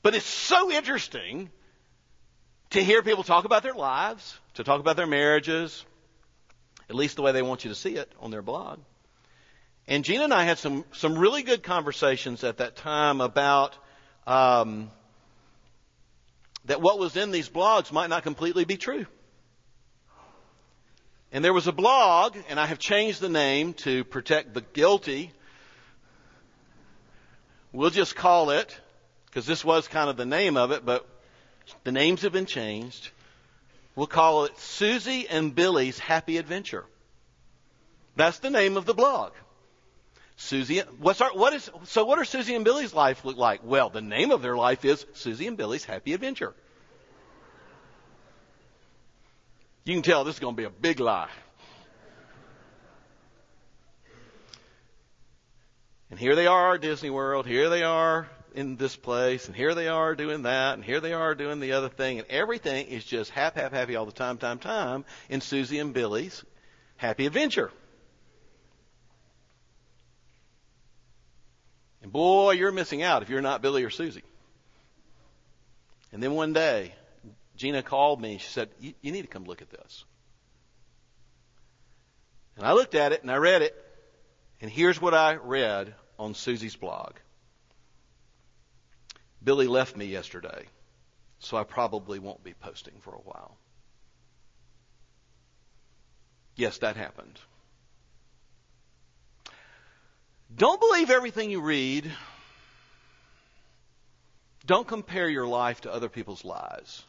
But 0.02 0.14
it's 0.14 0.26
so 0.26 0.70
interesting 0.70 1.50
to 2.70 2.82
hear 2.82 3.02
people 3.02 3.24
talk 3.24 3.44
about 3.44 3.62
their 3.62 3.74
lives, 3.74 4.38
to 4.54 4.64
talk 4.64 4.80
about 4.80 4.96
their 4.96 5.06
marriages, 5.06 5.84
at 6.90 6.96
least 6.96 7.16
the 7.16 7.22
way 7.22 7.32
they 7.32 7.42
want 7.42 7.64
you 7.64 7.70
to 7.70 7.74
see 7.74 7.96
it 7.96 8.10
on 8.20 8.30
their 8.30 8.42
blog. 8.42 8.80
And 9.90 10.04
Gina 10.04 10.24
and 10.24 10.34
I 10.34 10.44
had 10.44 10.58
some, 10.58 10.84
some 10.92 11.18
really 11.18 11.42
good 11.42 11.62
conversations 11.62 12.44
at 12.44 12.58
that 12.58 12.76
time 12.76 13.22
about 13.22 13.74
um, 14.26 14.90
that 16.66 16.82
what 16.82 16.98
was 16.98 17.16
in 17.16 17.30
these 17.30 17.48
blogs 17.48 17.90
might 17.90 18.10
not 18.10 18.22
completely 18.22 18.66
be 18.66 18.76
true. 18.76 19.06
And 21.32 21.42
there 21.42 21.54
was 21.54 21.66
a 21.68 21.72
blog, 21.72 22.36
and 22.50 22.60
I 22.60 22.66
have 22.66 22.78
changed 22.78 23.22
the 23.22 23.30
name 23.30 23.72
to 23.74 24.04
protect 24.04 24.52
the 24.52 24.60
guilty. 24.60 25.32
We'll 27.72 27.88
just 27.88 28.14
call 28.14 28.50
it, 28.50 28.78
because 29.26 29.46
this 29.46 29.64
was 29.64 29.88
kind 29.88 30.10
of 30.10 30.18
the 30.18 30.26
name 30.26 30.58
of 30.58 30.70
it, 30.70 30.84
but 30.84 31.08
the 31.84 31.92
names 31.92 32.22
have 32.22 32.32
been 32.32 32.46
changed. 32.46 33.10
We'll 33.96 34.06
call 34.06 34.44
it 34.44 34.58
Susie 34.58 35.26
and 35.28 35.54
Billy's 35.54 35.98
Happy 35.98 36.36
Adventure. 36.36 36.84
That's 38.16 38.38
the 38.40 38.50
name 38.50 38.76
of 38.76 38.84
the 38.84 38.94
blog. 38.94 39.32
Susie, 40.40 40.78
what's 41.00 41.20
our, 41.20 41.30
what 41.32 41.52
is, 41.52 41.68
so 41.84 42.04
what 42.04 42.20
are 42.20 42.24
Susie 42.24 42.54
and 42.54 42.64
Billy's 42.64 42.94
life 42.94 43.24
look 43.24 43.36
like? 43.36 43.60
Well, 43.64 43.90
the 43.90 44.00
name 44.00 44.30
of 44.30 44.40
their 44.40 44.56
life 44.56 44.84
is 44.84 45.04
Susie 45.14 45.48
and 45.48 45.56
Billy's 45.56 45.84
Happy 45.84 46.14
Adventure. 46.14 46.54
You 49.84 49.94
can 49.94 50.02
tell 50.02 50.22
this 50.22 50.36
is 50.36 50.40
going 50.40 50.54
to 50.54 50.56
be 50.56 50.64
a 50.64 50.70
big 50.70 51.00
lie. 51.00 51.28
And 56.10 56.20
here 56.20 56.36
they 56.36 56.46
are 56.46 56.78
Disney 56.78 57.10
World. 57.10 57.44
Here 57.44 57.68
they 57.68 57.82
are 57.82 58.28
in 58.54 58.76
this 58.76 58.94
place. 58.94 59.48
And 59.48 59.56
here 59.56 59.74
they 59.74 59.88
are 59.88 60.14
doing 60.14 60.42
that. 60.42 60.74
And 60.74 60.84
here 60.84 61.00
they 61.00 61.14
are 61.14 61.34
doing 61.34 61.58
the 61.58 61.72
other 61.72 61.88
thing. 61.88 62.20
And 62.20 62.28
everything 62.30 62.86
is 62.86 63.04
just 63.04 63.32
hap, 63.32 63.56
hap, 63.56 63.72
happy 63.72 63.96
all 63.96 64.06
the 64.06 64.12
time, 64.12 64.38
time, 64.38 64.60
time 64.60 65.04
in 65.28 65.40
Susie 65.40 65.80
and 65.80 65.92
Billy's 65.92 66.44
happy 66.96 67.26
adventure. 67.26 67.72
And 72.08 72.12
boy, 72.14 72.52
you're 72.52 72.72
missing 72.72 73.02
out 73.02 73.20
if 73.20 73.28
you're 73.28 73.42
not 73.42 73.60
Billy 73.60 73.84
or 73.84 73.90
Susie. 73.90 74.22
And 76.10 76.22
then 76.22 76.32
one 76.32 76.54
day, 76.54 76.94
Gina 77.54 77.82
called 77.82 78.18
me. 78.18 78.32
and 78.32 78.40
She 78.40 78.48
said, 78.48 78.70
you, 78.80 78.94
you 79.02 79.12
need 79.12 79.20
to 79.22 79.28
come 79.28 79.44
look 79.44 79.60
at 79.60 79.68
this. 79.68 80.06
And 82.56 82.64
I 82.64 82.72
looked 82.72 82.94
at 82.94 83.12
it 83.12 83.20
and 83.20 83.30
I 83.30 83.36
read 83.36 83.60
it. 83.60 83.76
And 84.62 84.70
here's 84.70 84.98
what 85.02 85.12
I 85.12 85.34
read 85.34 85.94
on 86.18 86.32
Susie's 86.32 86.76
blog. 86.76 87.12
Billy 89.44 89.66
left 89.66 89.94
me 89.94 90.06
yesterday, 90.06 90.64
so 91.40 91.58
I 91.58 91.64
probably 91.64 92.18
won't 92.20 92.42
be 92.42 92.54
posting 92.54 92.94
for 93.02 93.10
a 93.10 93.18
while. 93.18 93.58
Yes, 96.56 96.78
that 96.78 96.96
happened. 96.96 97.38
Don't 100.54 100.80
believe 100.80 101.10
everything 101.10 101.50
you 101.50 101.60
read. 101.60 102.10
Don't 104.66 104.86
compare 104.86 105.28
your 105.28 105.46
life 105.46 105.82
to 105.82 105.92
other 105.92 106.08
people's 106.08 106.44
lives. 106.44 107.04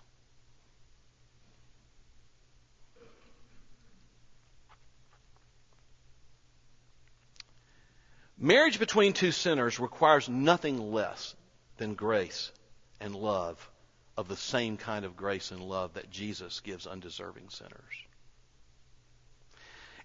Marriage 8.37 8.79
between 8.79 9.11
two 9.11 9.33
sinners 9.33 9.79
requires 9.79 10.29
nothing 10.29 10.93
less 10.93 11.35
than 11.77 11.93
grace 11.93 12.53
and 13.01 13.13
love 13.13 13.69
of 14.15 14.29
the 14.29 14.37
same 14.37 14.77
kind 14.77 15.03
of 15.03 15.17
grace 15.17 15.51
and 15.51 15.61
love 15.61 15.93
that 15.95 16.09
Jesus 16.09 16.61
gives 16.61 16.87
undeserving 16.87 17.49
sinners. 17.49 17.93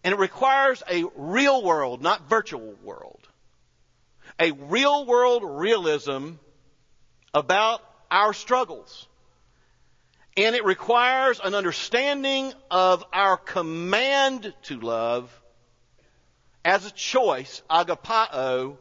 And 0.04 0.12
it 0.12 0.18
requires 0.18 0.82
a 0.88 1.04
real 1.16 1.62
world, 1.62 2.02
not 2.02 2.28
virtual 2.28 2.74
world. 2.84 3.26
A 4.38 4.52
real 4.52 5.06
world 5.06 5.42
realism 5.44 6.32
about 7.32 7.80
our 8.10 8.34
struggles. 8.34 9.08
And 10.36 10.54
it 10.54 10.64
requires 10.64 11.40
an 11.42 11.54
understanding 11.54 12.52
of 12.70 13.02
our 13.12 13.38
command 13.38 14.52
to 14.64 14.78
love 14.78 15.30
as 16.64 16.84
a 16.84 16.90
choice, 16.90 17.62
agapao, 17.70 18.76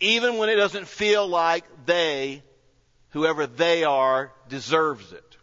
even 0.00 0.36
when 0.36 0.50
it 0.50 0.56
doesn't 0.56 0.88
feel 0.88 1.26
like 1.26 1.64
they, 1.86 2.42
whoever 3.10 3.46
they 3.46 3.84
are, 3.84 4.32
deserves 4.48 5.12
it. 5.12 5.37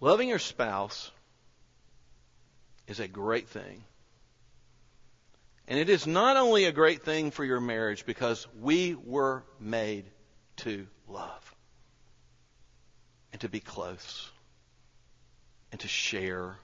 Loving 0.00 0.28
your 0.28 0.38
spouse 0.38 1.10
is 2.86 3.00
a 3.00 3.08
great 3.08 3.48
thing. 3.48 3.84
And 5.68 5.78
it 5.78 5.88
is 5.88 6.06
not 6.06 6.36
only 6.36 6.64
a 6.64 6.72
great 6.72 7.02
thing 7.02 7.30
for 7.30 7.44
your 7.44 7.60
marriage 7.60 8.06
because 8.06 8.46
we 8.60 8.94
were 8.94 9.42
made 9.58 10.04
to 10.58 10.86
love 11.08 11.54
and 13.32 13.40
to 13.40 13.48
be 13.48 13.60
close 13.60 14.30
and 15.72 15.80
to 15.80 15.88
share 15.88 16.56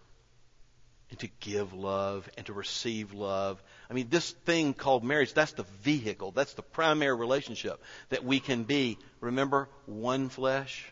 and 1.10 1.18
to 1.18 1.28
give 1.40 1.74
love 1.74 2.28
and 2.36 2.46
to 2.46 2.52
receive 2.52 3.12
love. 3.12 3.62
I 3.90 3.94
mean, 3.94 4.08
this 4.08 4.30
thing 4.30 4.72
called 4.72 5.04
marriage, 5.04 5.34
that's 5.34 5.52
the 5.52 5.66
vehicle, 5.82 6.30
that's 6.30 6.54
the 6.54 6.62
primary 6.62 7.14
relationship 7.16 7.82
that 8.10 8.24
we 8.24 8.40
can 8.40 8.62
be. 8.62 8.98
Remember, 9.20 9.68
one 9.86 10.28
flesh? 10.28 10.90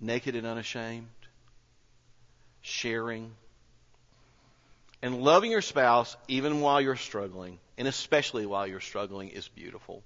Naked 0.00 0.36
and 0.36 0.46
unashamed, 0.46 1.08
sharing, 2.60 3.32
and 5.02 5.20
loving 5.20 5.50
your 5.50 5.62
spouse 5.62 6.16
even 6.28 6.60
while 6.60 6.80
you're 6.80 6.96
struggling, 6.96 7.58
and 7.78 7.86
especially 7.86 8.46
while 8.46 8.66
you're 8.66 8.80
struggling, 8.80 9.28
is 9.28 9.48
beautiful. 9.48 10.02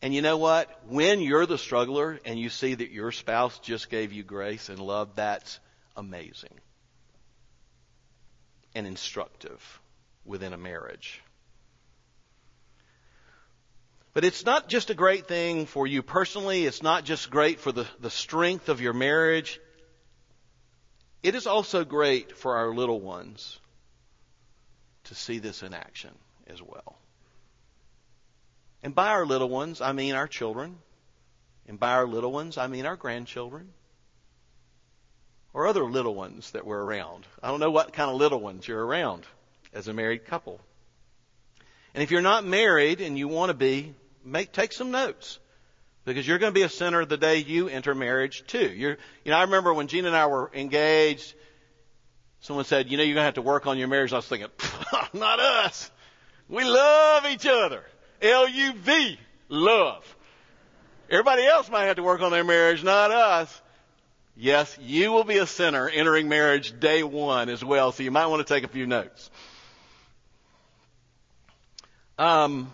And 0.00 0.12
you 0.12 0.20
know 0.20 0.36
what? 0.36 0.68
When 0.88 1.20
you're 1.20 1.46
the 1.46 1.58
struggler 1.58 2.18
and 2.24 2.38
you 2.38 2.50
see 2.50 2.74
that 2.74 2.90
your 2.90 3.12
spouse 3.12 3.58
just 3.60 3.88
gave 3.88 4.12
you 4.12 4.24
grace 4.24 4.68
and 4.68 4.80
love, 4.80 5.10
that's 5.14 5.60
amazing 5.96 6.60
and 8.74 8.86
instructive 8.86 9.80
within 10.24 10.52
a 10.52 10.58
marriage. 10.58 11.22
But 14.14 14.24
it's 14.24 14.44
not 14.44 14.68
just 14.68 14.90
a 14.90 14.94
great 14.94 15.26
thing 15.26 15.66
for 15.66 15.86
you 15.86 16.02
personally. 16.02 16.66
It's 16.66 16.82
not 16.82 17.04
just 17.04 17.30
great 17.30 17.60
for 17.60 17.72
the, 17.72 17.86
the 18.00 18.10
strength 18.10 18.68
of 18.68 18.80
your 18.80 18.92
marriage. 18.92 19.58
It 21.22 21.34
is 21.34 21.46
also 21.46 21.84
great 21.84 22.36
for 22.36 22.56
our 22.56 22.74
little 22.74 23.00
ones 23.00 23.58
to 25.04 25.14
see 25.14 25.38
this 25.38 25.62
in 25.62 25.72
action. 25.72 26.10
as 26.46 26.60
well. 26.60 26.96
And 28.82 28.94
by 28.94 29.08
our 29.08 29.24
little 29.24 29.48
ones, 29.48 29.80
I 29.80 29.92
mean 29.92 30.14
our 30.14 30.28
children. 30.28 30.76
And 31.66 31.78
by 31.78 31.92
our 31.92 32.06
little 32.06 32.32
ones, 32.32 32.58
I 32.58 32.66
mean 32.66 32.84
our 32.84 32.96
grandchildren. 32.96 33.72
Or 35.54 35.66
other 35.66 35.84
little 35.84 36.14
ones 36.14 36.50
that 36.50 36.66
we're 36.66 36.82
around. 36.82 37.26
I 37.42 37.48
don't 37.48 37.60
know 37.60 37.70
what 37.70 37.92
kind 37.92 38.10
of 38.10 38.16
little 38.16 38.40
ones 38.40 38.66
you're 38.66 38.84
around 38.84 39.24
as 39.72 39.88
a 39.88 39.92
married 39.92 40.26
couple. 40.26 40.60
And 41.94 42.02
if 42.02 42.10
you're 42.10 42.22
not 42.22 42.44
married 42.44 43.00
and 43.00 43.16
you 43.16 43.28
want 43.28 43.50
to 43.50 43.54
be, 43.54 43.94
make, 44.24 44.52
take 44.52 44.72
some 44.72 44.90
notes. 44.90 45.38
Because 46.04 46.26
you're 46.26 46.38
going 46.38 46.52
to 46.52 46.58
be 46.58 46.64
a 46.64 46.68
sinner 46.68 47.04
the 47.04 47.16
day 47.16 47.38
you 47.38 47.68
enter 47.68 47.94
marriage 47.94 48.44
too. 48.46 48.68
You're, 48.68 48.98
you 49.24 49.30
know, 49.30 49.36
I 49.36 49.42
remember 49.42 49.72
when 49.72 49.86
Gene 49.86 50.04
and 50.04 50.16
I 50.16 50.26
were 50.26 50.50
engaged, 50.52 51.34
someone 52.40 52.64
said, 52.64 52.90
you 52.90 52.96
know, 52.96 53.04
you're 53.04 53.14
going 53.14 53.22
to 53.22 53.26
have 53.26 53.34
to 53.34 53.42
work 53.42 53.66
on 53.66 53.78
your 53.78 53.86
marriage. 53.88 54.12
I 54.12 54.16
was 54.16 54.26
thinking, 54.26 54.48
not 55.12 55.38
us. 55.38 55.90
We 56.48 56.64
love 56.64 57.26
each 57.26 57.46
other. 57.46 57.84
L-U-V. 58.20 59.18
Love. 59.48 60.16
Everybody 61.08 61.44
else 61.44 61.70
might 61.70 61.84
have 61.84 61.96
to 61.96 62.02
work 62.02 62.20
on 62.20 62.32
their 62.32 62.44
marriage, 62.44 62.82
not 62.82 63.10
us. 63.10 63.60
Yes, 64.36 64.76
you 64.80 65.12
will 65.12 65.24
be 65.24 65.36
a 65.38 65.46
sinner 65.46 65.88
entering 65.88 66.28
marriage 66.28 66.78
day 66.80 67.02
one 67.02 67.48
as 67.48 67.62
well, 67.62 67.92
so 67.92 68.02
you 68.02 68.10
might 68.10 68.26
want 68.26 68.46
to 68.46 68.52
take 68.54 68.64
a 68.64 68.68
few 68.68 68.86
notes. 68.86 69.30
Um, 72.18 72.72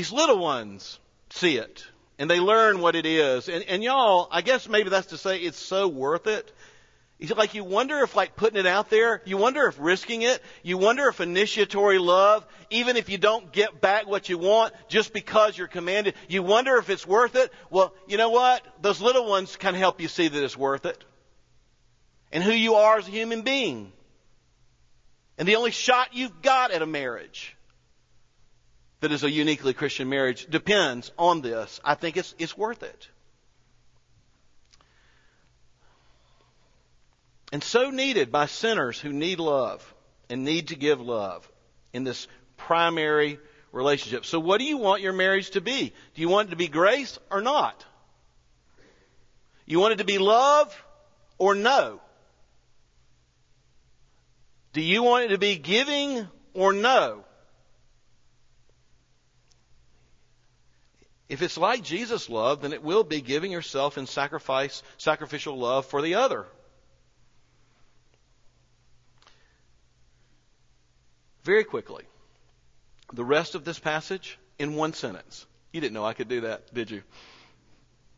these 0.00 0.12
little 0.12 0.38
ones 0.38 0.98
see 1.28 1.58
it 1.58 1.84
and 2.18 2.30
they 2.30 2.40
learn 2.40 2.80
what 2.80 2.96
it 2.96 3.04
is. 3.04 3.50
And, 3.50 3.62
and 3.64 3.84
y'all, 3.84 4.28
I 4.30 4.40
guess 4.40 4.66
maybe 4.66 4.88
that's 4.88 5.08
to 5.08 5.18
say 5.18 5.40
it's 5.40 5.58
so 5.58 5.88
worth 5.88 6.26
it. 6.26 6.50
It's 7.18 7.30
like 7.36 7.52
you 7.52 7.64
wonder 7.64 7.98
if 7.98 8.16
like 8.16 8.34
putting 8.34 8.58
it 8.58 8.64
out 8.64 8.88
there, 8.88 9.20
you 9.26 9.36
wonder 9.36 9.66
if 9.66 9.76
risking 9.78 10.22
it, 10.22 10.40
you 10.62 10.78
wonder 10.78 11.06
if 11.08 11.20
initiatory 11.20 11.98
love, 11.98 12.46
even 12.70 12.96
if 12.96 13.10
you 13.10 13.18
don't 13.18 13.52
get 13.52 13.82
back 13.82 14.06
what 14.06 14.30
you 14.30 14.38
want 14.38 14.72
just 14.88 15.12
because 15.12 15.58
you're 15.58 15.68
commanded, 15.68 16.14
you 16.30 16.42
wonder 16.42 16.76
if 16.76 16.88
it's 16.88 17.06
worth 17.06 17.36
it. 17.36 17.52
Well, 17.68 17.92
you 18.08 18.16
know 18.16 18.30
what? 18.30 18.62
Those 18.80 19.02
little 19.02 19.28
ones 19.28 19.54
can 19.56 19.74
help 19.74 20.00
you 20.00 20.08
see 20.08 20.28
that 20.28 20.42
it's 20.42 20.56
worth 20.56 20.86
it. 20.86 21.04
And 22.32 22.42
who 22.42 22.52
you 22.52 22.76
are 22.76 22.96
as 22.96 23.06
a 23.06 23.10
human 23.10 23.42
being. 23.42 23.92
And 25.36 25.46
the 25.46 25.56
only 25.56 25.72
shot 25.72 26.14
you've 26.14 26.40
got 26.40 26.70
at 26.70 26.80
a 26.80 26.86
marriage 26.86 27.54
that 29.00 29.12
is 29.12 29.24
a 29.24 29.30
uniquely 29.30 29.72
Christian 29.72 30.08
marriage 30.08 30.46
depends 30.46 31.10
on 31.18 31.40
this. 31.40 31.80
I 31.84 31.94
think 31.94 32.16
it's, 32.16 32.34
it's 32.38 32.56
worth 32.56 32.82
it. 32.82 33.08
And 37.52 37.64
so 37.64 37.90
needed 37.90 38.30
by 38.30 38.46
sinners 38.46 39.00
who 39.00 39.12
need 39.12 39.40
love 39.40 39.94
and 40.28 40.44
need 40.44 40.68
to 40.68 40.76
give 40.76 41.00
love 41.00 41.50
in 41.92 42.04
this 42.04 42.28
primary 42.56 43.40
relationship. 43.72 44.24
So 44.24 44.38
what 44.38 44.58
do 44.58 44.64
you 44.64 44.76
want 44.76 45.02
your 45.02 45.12
marriage 45.12 45.50
to 45.50 45.60
be? 45.60 45.92
Do 46.14 46.22
you 46.22 46.28
want 46.28 46.48
it 46.48 46.50
to 46.50 46.56
be 46.56 46.68
grace 46.68 47.18
or 47.30 47.40
not? 47.40 47.84
You 49.66 49.80
want 49.80 49.94
it 49.94 49.98
to 49.98 50.04
be 50.04 50.18
love 50.18 50.84
or 51.38 51.54
no? 51.54 52.00
Do 54.72 54.80
you 54.80 55.02
want 55.02 55.24
it 55.24 55.28
to 55.28 55.38
be 55.38 55.56
giving 55.56 56.28
or 56.54 56.72
no? 56.72 57.24
If 61.30 61.42
it's 61.42 61.56
like 61.56 61.84
Jesus' 61.84 62.28
love, 62.28 62.60
then 62.60 62.72
it 62.72 62.82
will 62.82 63.04
be 63.04 63.20
giving 63.20 63.52
yourself 63.52 63.96
in 63.96 64.06
sacrifice, 64.08 64.82
sacrificial 64.98 65.56
love 65.56 65.86
for 65.86 66.02
the 66.02 66.16
other. 66.16 66.44
Very 71.44 71.62
quickly, 71.62 72.02
the 73.12 73.24
rest 73.24 73.54
of 73.54 73.64
this 73.64 73.78
passage 73.78 74.40
in 74.58 74.74
one 74.74 74.92
sentence. 74.92 75.46
You 75.72 75.80
didn't 75.80 75.94
know 75.94 76.04
I 76.04 76.14
could 76.14 76.28
do 76.28 76.40
that, 76.40 76.74
did 76.74 76.90
you? 76.90 77.04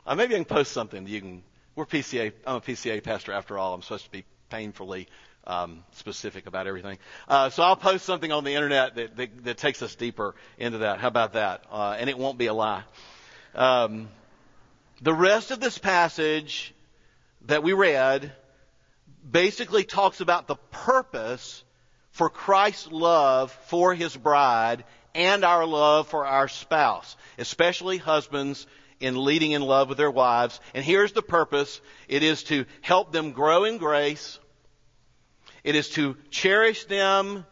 Uh, 0.06 0.14
maybe 0.14 0.34
I 0.34 0.38
can 0.38 0.46
post 0.46 0.72
something. 0.72 1.04
that 1.04 1.10
You 1.10 1.20
can. 1.20 1.42
We're 1.76 1.84
PCA. 1.84 2.32
I'm 2.46 2.56
a 2.56 2.60
PCA 2.62 3.04
pastor 3.04 3.32
after 3.32 3.58
all. 3.58 3.74
I'm 3.74 3.82
supposed 3.82 4.06
to 4.06 4.10
be 4.10 4.24
painfully 4.48 5.06
um, 5.46 5.84
specific 5.92 6.46
about 6.46 6.66
everything. 6.66 6.98
Uh, 7.28 7.50
so 7.50 7.62
I'll 7.62 7.76
post 7.76 8.04
something 8.04 8.30
on 8.30 8.44
the 8.44 8.54
internet 8.54 8.94
that, 8.96 9.16
that, 9.16 9.44
that 9.44 9.58
takes 9.58 9.82
us 9.82 9.94
deeper 9.94 10.34
into 10.58 10.78
that. 10.78 11.00
How 11.00 11.08
about 11.08 11.34
that? 11.34 11.64
Uh, 11.70 11.96
and 11.98 12.08
it 12.08 12.18
won't 12.18 12.38
be 12.38 12.46
a 12.46 12.54
lie. 12.54 12.84
Um, 13.54 14.08
the 15.00 15.14
rest 15.14 15.50
of 15.50 15.60
this 15.60 15.78
passage 15.78 16.74
that 17.46 17.62
we 17.62 17.72
read 17.72 18.32
basically 19.28 19.84
talks 19.84 20.20
about 20.20 20.46
the 20.46 20.56
purpose 20.70 21.64
for 22.10 22.28
Christ's 22.28 22.90
love 22.90 23.50
for 23.66 23.94
his 23.94 24.16
bride 24.16 24.84
and 25.14 25.44
our 25.44 25.66
love 25.66 26.08
for 26.08 26.24
our 26.26 26.48
spouse, 26.48 27.16
especially 27.38 27.98
husbands 27.98 28.66
in 29.00 29.24
leading 29.24 29.50
in 29.50 29.62
love 29.62 29.88
with 29.88 29.98
their 29.98 30.10
wives. 30.10 30.60
And 30.74 30.84
here's 30.84 31.12
the 31.12 31.22
purpose. 31.22 31.80
It 32.08 32.22
is 32.22 32.44
to 32.44 32.64
help 32.80 33.12
them 33.12 33.32
grow 33.32 33.64
in 33.64 33.78
grace 33.78 34.38
it 35.64 35.74
is 35.74 35.88
to 35.90 36.16
cherish 36.30 36.84
them 36.84 37.46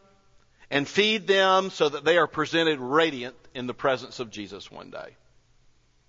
and 0.71 0.87
feed 0.87 1.27
them 1.27 1.71
so 1.71 1.89
that 1.89 2.05
they 2.05 2.17
are 2.17 2.27
presented 2.27 2.79
radiant 2.79 3.37
in 3.55 3.67
the 3.67 3.75
presence 3.75 4.21
of 4.21 4.31
Jesus 4.31 4.71
one 4.71 4.91
day. 4.91 5.17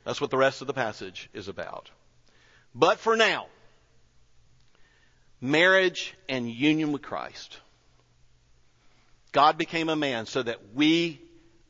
That's 0.04 0.22
what 0.22 0.32
the 0.32 0.38
rest 0.38 0.62
of 0.62 0.68
the 0.68 0.74
passage 0.74 1.30
is 1.34 1.48
about. 1.48 1.90
But 2.74 3.00
for 3.00 3.16
now, 3.16 3.48
marriage 5.40 6.14
and 6.30 6.50
union 6.50 6.92
with 6.92 7.02
Christ. 7.02 7.60
God 9.32 9.58
became 9.58 9.90
a 9.90 9.96
man 9.96 10.26
so 10.26 10.44
that 10.44 10.74
we, 10.74 11.22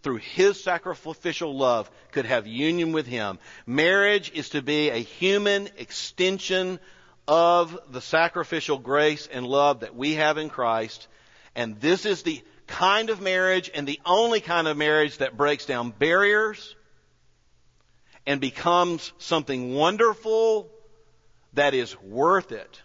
through 0.02 0.18
his 0.18 0.62
sacrificial 0.62 1.56
love, 1.56 1.90
could 2.12 2.26
have 2.26 2.48
union 2.48 2.92
with 2.92 3.06
him. 3.06 3.40
Marriage 3.66 4.32
is 4.34 4.50
to 4.50 4.62
be 4.62 4.90
a 4.90 4.98
human 4.98 5.70
extension 5.78 6.80
of 7.28 7.78
the 7.90 8.02
sacrificial 8.02 8.78
grace 8.78 9.28
and 9.32 9.46
love 9.46 9.82
that 9.82 9.96
we 9.96 10.16
have 10.16 10.38
in 10.38 10.50
Christ. 10.50 11.08
And 11.56 11.80
this 11.80 12.06
is 12.06 12.24
the 12.24 12.42
kind 12.68 13.10
of 13.10 13.22
marriage 13.22 13.70
and 13.74 13.88
the 13.88 14.00
only 14.06 14.40
kind 14.40 14.68
of 14.68 14.78
marriage 14.78 15.18
that 15.18 15.38
breaks 15.38 15.66
down 15.66 15.92
barriers 15.92 16.76
and 18.26 18.40
becomes 18.40 19.12
something 19.18 19.74
wonderful 19.74 20.70
that 21.54 21.74
is 21.74 22.00
worth 22.02 22.52
it 22.52 22.82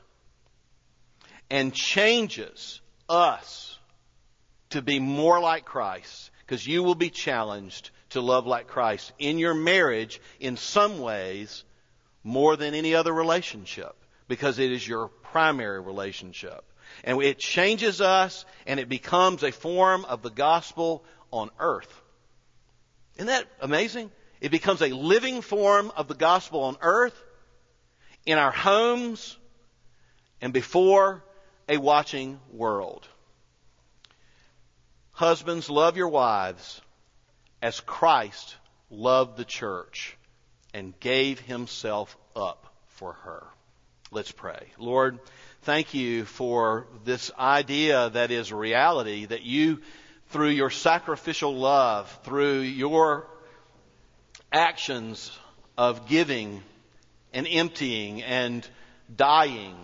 and 1.50 1.72
changes 1.72 2.80
us 3.08 3.78
to 4.70 4.82
be 4.82 4.98
more 4.98 5.40
like 5.40 5.64
Christ 5.64 6.30
because 6.40 6.66
you 6.66 6.82
will 6.82 6.94
be 6.96 7.10
challenged 7.10 7.90
to 8.10 8.20
love 8.20 8.46
like 8.46 8.66
Christ 8.66 9.12
in 9.18 9.38
your 9.38 9.54
marriage 9.54 10.20
in 10.40 10.56
some 10.56 10.98
ways 10.98 11.64
more 12.24 12.56
than 12.56 12.74
any 12.74 12.94
other 12.94 13.12
relationship 13.12 13.94
because 14.28 14.58
it 14.58 14.72
is 14.72 14.86
your 14.86 15.08
primary 15.08 15.80
relationship. 15.80 16.64
And 17.04 17.20
it 17.22 17.38
changes 17.38 18.00
us 18.00 18.44
and 18.66 18.80
it 18.80 18.88
becomes 18.88 19.42
a 19.42 19.52
form 19.52 20.04
of 20.04 20.22
the 20.22 20.30
gospel 20.30 21.04
on 21.30 21.50
earth. 21.58 22.02
Isn't 23.16 23.28
that 23.28 23.46
amazing? 23.60 24.10
It 24.40 24.50
becomes 24.50 24.82
a 24.82 24.88
living 24.88 25.40
form 25.40 25.92
of 25.96 26.08
the 26.08 26.14
gospel 26.14 26.64
on 26.64 26.76
earth, 26.80 27.20
in 28.26 28.38
our 28.38 28.50
homes, 28.50 29.36
and 30.40 30.52
before 30.52 31.24
a 31.68 31.78
watching 31.78 32.38
world. 32.52 33.06
Husbands, 35.12 35.70
love 35.70 35.96
your 35.96 36.08
wives 36.08 36.80
as 37.62 37.80
Christ 37.80 38.56
loved 38.90 39.38
the 39.38 39.44
church 39.44 40.16
and 40.74 40.98
gave 41.00 41.40
himself 41.40 42.16
up 42.34 42.74
for 42.86 43.14
her. 43.14 43.46
Let's 44.12 44.30
pray. 44.30 44.68
Lord, 44.78 45.18
thank 45.62 45.92
you 45.92 46.24
for 46.24 46.86
this 47.04 47.32
idea 47.38 48.10
that 48.10 48.30
is 48.30 48.52
reality, 48.52 49.26
that 49.26 49.42
you, 49.42 49.80
through 50.28 50.50
your 50.50 50.70
sacrificial 50.70 51.56
love, 51.56 52.10
through 52.22 52.60
your 52.60 53.26
actions 54.52 55.36
of 55.76 56.08
giving 56.08 56.62
and 57.32 57.48
emptying 57.50 58.22
and 58.22 58.66
dying, 59.14 59.74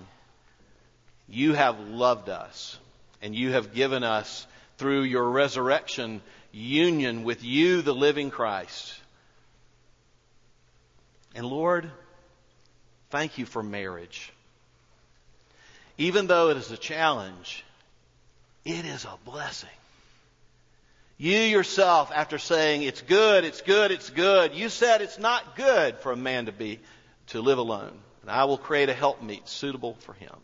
you 1.28 1.54
have 1.54 1.80
loved 1.80 2.28
us 2.28 2.78
and 3.20 3.34
you 3.34 3.52
have 3.52 3.74
given 3.74 4.04
us 4.04 4.46
through 4.78 5.02
your 5.02 5.28
resurrection 5.30 6.20
union 6.52 7.24
with 7.24 7.42
you, 7.42 7.82
the 7.82 7.94
living 7.94 8.30
Christ. 8.30 8.94
And 11.34 11.46
Lord, 11.46 11.90
Thank 13.12 13.36
you 13.36 13.44
for 13.44 13.62
marriage. 13.62 14.32
Even 15.98 16.28
though 16.28 16.48
it 16.48 16.56
is 16.56 16.70
a 16.70 16.78
challenge, 16.78 17.62
it 18.64 18.86
is 18.86 19.04
a 19.04 19.18
blessing. 19.30 19.68
You 21.18 21.36
yourself, 21.36 22.10
after 22.10 22.38
saying 22.38 22.84
it's 22.84 23.02
good, 23.02 23.44
it's 23.44 23.60
good, 23.60 23.90
it's 23.90 24.08
good, 24.08 24.54
you 24.54 24.70
said 24.70 25.02
it's 25.02 25.18
not 25.18 25.56
good 25.56 25.98
for 25.98 26.12
a 26.12 26.16
man 26.16 26.46
to 26.46 26.52
be, 26.52 26.80
to 27.26 27.42
live 27.42 27.58
alone. 27.58 27.92
And 28.22 28.30
I 28.30 28.46
will 28.46 28.56
create 28.56 28.88
a 28.88 28.94
helpmeet 28.94 29.46
suitable 29.46 29.92
for 30.00 30.14
him. 30.14 30.34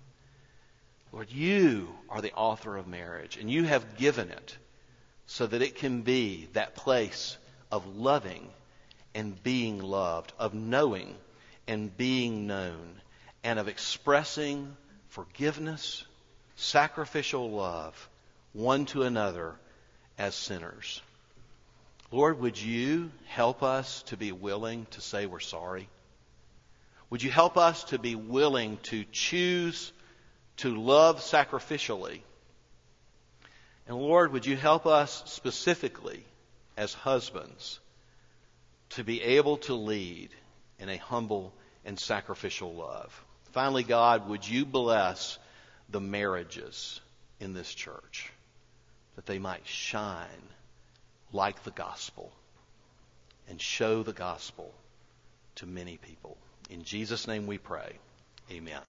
Lord, 1.10 1.30
you 1.30 1.88
are 2.10 2.20
the 2.20 2.34
author 2.34 2.76
of 2.76 2.86
marriage, 2.86 3.38
and 3.38 3.50
you 3.50 3.64
have 3.64 3.96
given 3.96 4.28
it 4.28 4.58
so 5.26 5.46
that 5.46 5.62
it 5.62 5.76
can 5.76 6.02
be 6.02 6.50
that 6.52 6.76
place 6.76 7.38
of 7.72 7.96
loving 7.96 8.46
and 9.14 9.42
being 9.42 9.78
loved, 9.78 10.34
of 10.38 10.52
knowing 10.52 11.14
and 11.68 11.96
being 11.96 12.46
known, 12.46 13.00
and 13.44 13.58
of 13.58 13.68
expressing 13.68 14.76
forgiveness, 15.10 16.04
sacrificial 16.56 17.50
love 17.50 18.08
one 18.52 18.86
to 18.86 19.02
another 19.02 19.54
as 20.16 20.34
sinners. 20.34 21.00
Lord, 22.10 22.40
would 22.40 22.60
you 22.60 23.10
help 23.26 23.62
us 23.62 24.02
to 24.04 24.16
be 24.16 24.32
willing 24.32 24.86
to 24.92 25.00
say 25.00 25.26
we're 25.26 25.40
sorry? 25.40 25.88
Would 27.10 27.22
you 27.22 27.30
help 27.30 27.56
us 27.56 27.84
to 27.84 27.98
be 27.98 28.14
willing 28.14 28.78
to 28.84 29.04
choose 29.12 29.92
to 30.58 30.74
love 30.74 31.20
sacrificially? 31.20 32.22
And 33.86 33.96
Lord, 33.96 34.32
would 34.32 34.46
you 34.46 34.56
help 34.56 34.86
us 34.86 35.22
specifically 35.26 36.24
as 36.76 36.94
husbands 36.94 37.78
to 38.90 39.04
be 39.04 39.22
able 39.22 39.58
to 39.58 39.74
lead 39.74 40.30
in 40.78 40.88
a 40.88 40.96
humble 40.96 41.52
and 41.84 41.98
sacrificial 41.98 42.74
love? 42.74 43.24
Finally, 43.52 43.82
God, 43.82 44.28
would 44.28 44.46
you 44.46 44.64
bless 44.64 45.38
the 45.88 46.00
marriages 46.00 47.00
in 47.40 47.54
this 47.54 47.72
church 47.72 48.30
that 49.16 49.26
they 49.26 49.38
might 49.38 49.66
shine 49.66 50.28
like 51.32 51.62
the 51.64 51.70
gospel 51.70 52.32
and 53.48 53.60
show 53.60 54.02
the 54.02 54.12
gospel 54.12 54.72
to 55.56 55.66
many 55.66 55.96
people. 55.96 56.36
In 56.70 56.84
Jesus' 56.84 57.26
name 57.26 57.46
we 57.46 57.58
pray. 57.58 57.98
Amen. 58.50 58.80